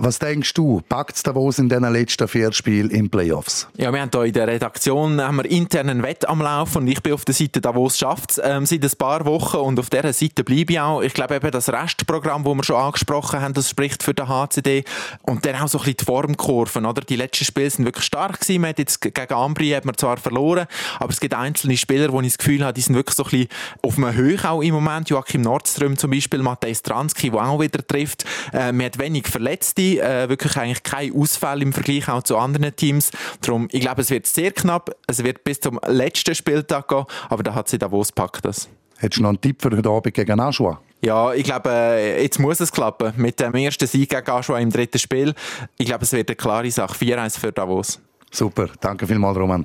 Was 0.00 0.20
denkst 0.20 0.54
du, 0.54 0.80
packt 0.88 1.16
es 1.16 1.24
Davos 1.24 1.58
in 1.58 1.68
diesen 1.68 1.92
letzten 1.92 2.28
vier 2.28 2.52
Spielen 2.52 2.88
in 2.90 3.10
Playoffs? 3.10 3.66
Ja, 3.76 3.92
wir 3.92 4.00
haben 4.00 4.10
hier 4.12 4.22
in 4.26 4.32
der 4.32 4.46
Redaktion 4.46 5.20
haben 5.20 5.38
wir 5.38 5.50
internen 5.50 6.04
Wett 6.04 6.28
am 6.28 6.40
Laufen 6.40 6.82
und 6.82 6.86
ich 6.86 7.02
bin 7.02 7.14
auf 7.14 7.24
der 7.24 7.34
Seite 7.34 7.60
Davos 7.60 7.98
schafft 7.98 8.40
ähm, 8.44 8.64
seit 8.64 8.84
ein 8.84 8.92
paar 8.96 9.26
Wochen 9.26 9.56
und 9.56 9.80
auf 9.80 9.90
dieser 9.90 10.12
Seite 10.12 10.44
bleibe 10.44 10.74
ich 10.74 10.78
auch. 10.78 11.02
Ich 11.02 11.14
glaube 11.14 11.34
eben 11.34 11.50
das 11.50 11.68
Restprogramm, 11.68 12.44
das 12.44 12.54
wir 12.54 12.62
schon 12.62 12.76
angesprochen 12.76 13.40
haben, 13.40 13.54
das 13.54 13.70
spricht 13.70 14.04
für 14.04 14.14
den 14.14 14.28
HCD 14.28 14.84
und 15.22 15.44
dann 15.44 15.56
auch 15.56 15.66
so 15.66 15.78
ein 15.78 15.82
bisschen 15.82 15.96
die 15.96 16.04
Formkurven, 16.04 16.86
oder? 16.86 17.00
Die 17.00 17.16
letzten 17.16 17.44
Spiele 17.44 17.68
sind 17.68 17.84
wirklich 17.84 18.04
stark 18.04 18.38
gewesen. 18.38 18.60
Man 18.60 18.70
hat 18.70 18.78
jetzt 18.78 19.00
gegen 19.00 19.32
Ambri 19.32 19.70
hat 19.70 19.84
man 19.84 19.96
zwar 19.96 20.18
verloren, 20.18 20.68
aber 21.00 21.10
es 21.10 21.18
gibt 21.18 21.34
einzelne 21.34 21.76
Spieler, 21.76 22.12
wo 22.12 22.20
ich 22.20 22.28
das 22.28 22.38
Gefühl 22.38 22.62
habe, 22.62 22.72
die 22.72 22.82
sind 22.82 22.94
wirklich 22.94 23.16
so 23.16 23.24
ein 23.24 23.30
bisschen 23.30 23.48
auf 23.82 23.96
einem 23.98 24.14
Höch 24.14 24.44
auch 24.44 24.62
im 24.62 24.74
Moment. 24.74 25.10
Joachim 25.10 25.40
Nordström 25.40 25.98
zum 25.98 26.12
Beispiel, 26.12 26.40
Matthäus 26.40 26.82
Transky, 26.82 27.30
der 27.30 27.48
auch 27.48 27.60
wieder 27.60 27.84
trifft. 27.84 28.24
Äh, 28.52 28.70
man 28.70 28.86
hat 28.86 29.00
wenig 29.00 29.26
Verletzte 29.26 29.87
äh, 29.96 30.28
wirklich 30.28 30.56
eigentlich 30.56 30.82
kein 30.82 31.14
Ausfall 31.14 31.62
im 31.62 31.72
Vergleich 31.72 32.08
auch 32.08 32.22
zu 32.22 32.36
anderen 32.36 32.74
Teams. 32.76 33.10
Darum, 33.40 33.68
ich 33.72 33.80
glaube, 33.80 34.02
es 34.02 34.10
wird 34.10 34.26
sehr 34.26 34.52
knapp. 34.52 34.94
Es 35.06 35.24
wird 35.24 35.44
bis 35.44 35.60
zum 35.60 35.80
letzten 35.86 36.34
Spieltag 36.34 36.88
gehen, 36.88 37.04
aber 37.28 37.42
da 37.42 37.54
hat 37.54 37.68
sie 37.68 37.78
Davos 37.78 38.12
packt 38.12 38.44
das. 38.44 38.68
Hättest 38.98 39.18
du 39.18 39.22
noch 39.22 39.30
einen 39.30 39.40
Tipp 39.40 39.62
für 39.62 39.70
heute 39.70 39.88
Abend 39.88 40.12
gegen 40.12 40.40
Aschua? 40.40 40.80
Ja, 41.00 41.32
ich 41.32 41.44
glaube, 41.44 41.70
äh, 41.70 42.22
jetzt 42.22 42.40
muss 42.40 42.60
es 42.60 42.72
klappen. 42.72 43.12
Mit 43.16 43.38
dem 43.38 43.54
ersten 43.54 43.86
Sieg 43.86 44.10
gegen 44.10 44.28
Aschua 44.28 44.58
im 44.58 44.70
dritten 44.70 44.98
Spiel. 44.98 45.34
Ich 45.78 45.86
glaube, 45.86 46.04
es 46.04 46.12
wird 46.12 46.28
eine 46.28 46.36
klare 46.36 46.70
Sache. 46.70 46.94
4-1 46.94 47.38
für 47.38 47.52
Davos. 47.52 48.00
Super, 48.30 48.68
danke 48.80 49.06
vielmals, 49.06 49.38
Roman. 49.38 49.64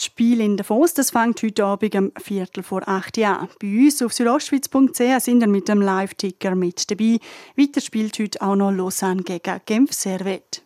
Das 0.00 0.06
Spiel 0.06 0.40
in 0.40 0.56
Davos 0.56 0.94
das 0.94 1.10
fängt 1.10 1.42
heute 1.42 1.62
Abend 1.62 1.94
um 1.94 2.10
Viertel 2.18 2.62
vor 2.62 2.88
acht 2.88 3.18
an. 3.18 3.50
Bei 3.60 3.68
uns 3.68 4.00
auf 4.00 4.14
südostschweiz.ch 4.14 5.22
sind 5.22 5.40
wir 5.40 5.46
mit 5.46 5.68
dem 5.68 5.82
Live-Ticker 5.82 6.54
mit 6.54 6.90
dabei. 6.90 7.18
Weiter 7.54 7.82
spielt 7.82 8.18
heute 8.18 8.40
auch 8.40 8.56
noch 8.56 8.70
Lausanne 8.70 9.22
gegen 9.22 9.60
Genf 9.66 9.92
Servet. 9.92 10.62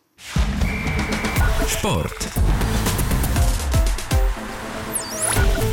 Sport. 1.67 2.29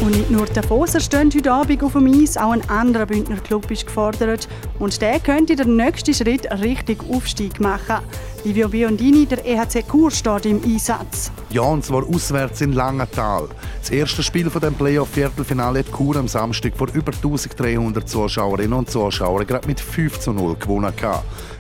Und 0.01 0.11
nicht 0.11 0.31
nur 0.33 0.47
die 0.47 0.55
Davoser 0.55 0.99
stehen 0.99 1.31
heute 1.33 1.53
Abend 1.53 1.85
auf 1.85 1.93
dem 1.93 2.09
Eis, 2.09 2.37
auch 2.37 2.51
ein 2.51 2.69
anderer 2.69 3.07
Bündner 3.07 3.37
Club 3.37 3.71
ist 3.71 3.87
gefordert. 3.87 4.49
Und 4.81 5.01
der 5.01 5.21
könnte 5.21 5.55
den 5.55 5.77
nächsten 5.77 6.13
Schritt 6.13 6.51
richtig 6.51 6.99
Aufstieg 7.09 7.61
machen. 7.61 8.01
Livio 8.45 8.69
Biondini, 8.69 9.25
der 9.25 9.47
EHC 9.47 9.85
Chur, 9.89 10.11
steht 10.11 10.47
im 10.47 10.61
Einsatz. 10.65 11.31
Ja, 11.51 11.63
und 11.63 11.85
zwar 11.85 12.05
auswärts 12.05 12.61
in 12.61 12.73
Langenthal. 12.73 13.49
Das 13.79 13.91
erste 13.91 14.25
Spiel 14.25 14.51
von 14.51 14.61
dem 14.61 14.75
Playoff-Viertelfinale 14.75 15.79
hat 15.81 15.93
Chur 15.97 16.17
am 16.17 16.27
Samstag 16.27 16.77
vor 16.77 16.89
über 16.93 17.13
1300 17.13 18.09
Zuschauerinnen 18.09 18.73
und 18.73 18.91
Zuschauern 18.91 19.47
gerade 19.47 19.69
mit 19.69 19.79
5 19.79 20.19
zu 20.19 20.33
0 20.33 20.57
gewonnen. 20.57 20.93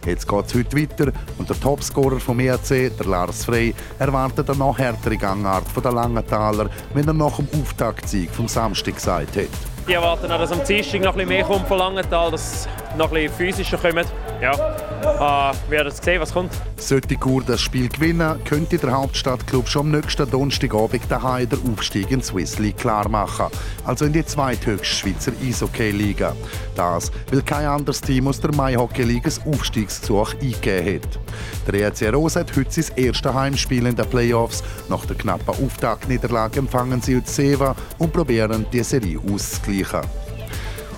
Jetzt 0.04 0.26
geht 0.26 0.46
es 0.46 0.54
heute 0.54 0.76
weiter 0.76 1.12
und 1.38 1.48
der 1.48 1.60
Topscorer 1.60 2.18
vom 2.18 2.40
EHC, 2.40 2.90
der 2.98 3.06
Lars 3.06 3.44
Frey, 3.44 3.72
erwartet 4.00 4.50
eine 4.50 4.58
noch 4.58 4.76
härtere 4.76 5.16
Gangart 5.16 5.68
von 5.68 5.84
der 5.84 5.92
Langenthaler, 5.92 6.68
wenn 6.94 7.06
er 7.06 7.14
nach 7.14 7.36
dem 7.36 7.46
Auftaktsieg 7.60 8.28
vom 8.30 8.48
Samstag 8.48 8.96
gesagt 8.96 9.36
hat. 9.36 9.71
Die 9.88 9.94
erwarten 9.94 10.30
auch, 10.30 10.38
dass 10.38 10.52
am 10.52 10.64
Dienstag 10.64 11.00
noch 11.00 11.12
ein 11.12 11.16
bisschen 11.16 11.28
mehr 11.28 11.44
kommt 11.44 11.66
von 11.66 11.78
Langenthal, 11.78 12.30
dass 12.30 12.68
noch 12.96 13.08
ein 13.08 13.14
bisschen 13.28 13.52
physischer 13.52 13.78
kommt. 13.78 14.06
Ja, 14.40 14.52
äh, 14.52 15.54
wir 15.68 15.78
werden 15.78 15.92
sehen, 15.92 16.20
was 16.20 16.32
kommt. 16.32 16.52
Sollte 16.76 17.16
Chur 17.16 17.42
das 17.46 17.60
Spiel 17.60 17.88
gewinnen, 17.88 18.42
könnte 18.44 18.78
der 18.78 18.92
Hauptstadtclub 18.92 19.68
schon 19.68 19.86
am 19.86 20.00
nächsten 20.00 20.28
Donnerstagabend 20.30 21.02
daheim 21.08 21.48
den 21.48 21.58
Aufstieg 21.72 22.10
in 22.10 22.22
Swiss 22.22 22.58
League 22.58 22.76
klar 22.76 23.08
machen, 23.08 23.46
also 23.84 24.04
in 24.04 24.12
die 24.12 24.24
zweithöchste 24.24 24.84
Schweizer 24.84 25.32
Eishockey-Liga. 25.44 26.34
Das, 26.74 27.10
weil 27.30 27.42
kein 27.42 27.66
anderes 27.66 28.00
Team 28.00 28.28
aus 28.28 28.40
der 28.40 28.54
Mai-Hockey-Liga 28.54 29.30
ein 29.30 29.52
Aufstiegsgesuch 29.52 30.34
eingegeben 30.34 31.00
hat. 31.02 31.72
Der 31.72 31.88
EC 31.88 32.12
Rose 32.12 32.40
hat 32.40 32.56
heute 32.56 32.82
sein 32.82 32.96
erstes 32.96 33.32
Heimspiel 33.32 33.86
in 33.86 33.96
den 33.96 34.06
Playoffs. 34.06 34.62
Nach 34.88 35.04
der 35.06 35.16
knappen 35.16 35.64
Auftaktniederlage 35.64 36.58
empfangen 36.58 37.00
sie 37.00 37.20
Seva 37.24 37.76
und 37.98 38.12
probieren, 38.12 38.66
die 38.72 38.82
Serie 38.82 39.18
auszugleichen. 39.18 39.71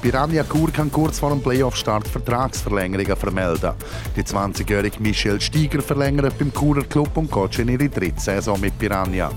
Piranha 0.05 0.45
Chur 0.45 0.71
kann 0.71 0.93
kurz 0.93 1.19
vor 1.19 1.31
dem 1.31 1.41
Playoff-Start 1.41 2.07
Vertragsverlängerungen 2.07 3.17
vermelden. 3.17 3.73
Die 4.15 4.23
20-jährige 4.23 5.01
Michelle 5.01 5.41
Steiger 5.41 5.81
verlängert 5.81 6.39
beim 6.39 6.53
Churer 6.53 6.85
Club 6.85 7.17
und 7.17 7.33
geht 7.33 7.55
schon 7.55 7.69
in 7.69 7.81
ihre 7.81 7.89
dritte 7.89 8.21
Saison 8.21 8.61
mit 8.61 8.79
Piranha. 8.79 9.31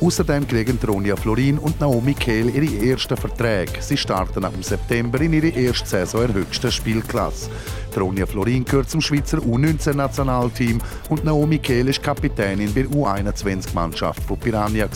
Außerdem 0.00 0.46
kriegen 0.46 0.78
Tronia 0.78 1.16
Florin 1.16 1.58
und 1.58 1.80
Naomi 1.80 2.14
Kehl 2.14 2.50
ihre 2.50 2.90
ersten 2.90 3.16
Verträge. 3.16 3.80
Sie 3.80 3.96
starten 3.96 4.44
ab 4.44 4.52
September 4.60 5.20
in 5.20 5.32
ihre 5.32 5.48
erste 5.48 5.88
Saison 5.88 6.22
in 6.22 6.32
der 6.32 6.36
höchsten 6.42 6.70
Spielklasse. 6.70 7.50
Tronia 7.94 8.26
Florin 8.26 8.64
gehört 8.64 8.90
zum 8.90 9.00
Schweizer 9.00 9.38
U19-Nationalteam 9.38 10.80
und 11.08 11.24
Naomi 11.24 11.58
Kehl 11.58 11.88
ist 11.88 12.02
Kapitänin 12.02 12.74
bei 12.74 12.82
der 12.82 12.90
U21-Mannschaft 12.90 14.22
von 14.22 14.38
Piranha. 14.38 14.86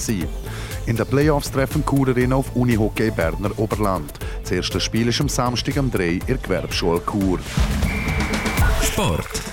In 0.86 0.96
den 0.96 1.06
Playoffs 1.06 1.50
treffen 1.50 1.84
Churerinnen 1.84 2.34
auf 2.34 2.54
Unihockey 2.54 3.10
Berner 3.10 3.58
Oberland. 3.58 4.12
Das 4.42 4.52
erste 4.52 4.80
Spiel 4.80 5.08
ist 5.08 5.20
am 5.20 5.28
Samstag 5.28 5.78
am 5.78 5.90
3 5.90 6.04
in 6.08 6.26
der 6.26 6.36
Gewerbeschule 6.36 7.00
Chur. 7.06 7.38
Sport. 8.82 9.49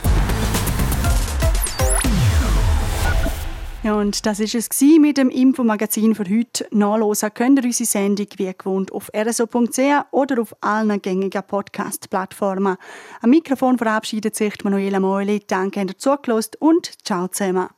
Ja, 3.88 3.93
und 3.93 4.26
das 4.26 4.41
ist 4.41 4.54
es 4.54 4.82
mit 5.00 5.17
dem 5.17 5.30
Infomagazin 5.30 6.13
für 6.13 6.26
heute. 6.26 6.67
Nachlesen 6.71 7.34
könnt 7.34 7.60
ihr 7.60 7.63
unsere 7.63 7.88
Sendung 7.88 8.28
wie 8.36 8.52
gewohnt 8.54 8.91
auf 8.91 9.10
rso.ch 9.15 9.80
oder 10.12 10.41
auf 10.41 10.54
allen 10.60 11.02
gängigen 11.02 11.41
Podcast-Plattformen. 11.41 12.76
Am 13.21 13.30
Mikrofon 13.30 13.78
verabschiedet 13.78 14.36
sich 14.36 14.62
Manuela 14.65 15.00
Meuli. 15.00 15.41
Danke, 15.47 15.86
dass 15.86 15.95
ihr 15.95 16.00
zugelassen 16.00 16.52
und 16.60 16.91
ciao 17.06 17.30
zusammen. 17.30 17.69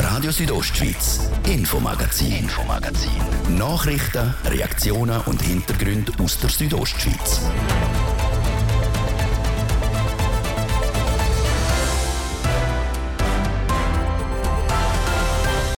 Radio 0.00 0.30
Südostschweiz, 0.30 1.30
Infomagazin, 1.46 2.32
Infomagazin. 2.32 3.10
Nachrichten, 3.50 4.34
Reaktionen 4.46 5.20
und 5.26 5.42
Hintergründe 5.42 6.12
aus 6.18 6.40
der 6.40 6.48
Südostschweiz. 6.48 7.42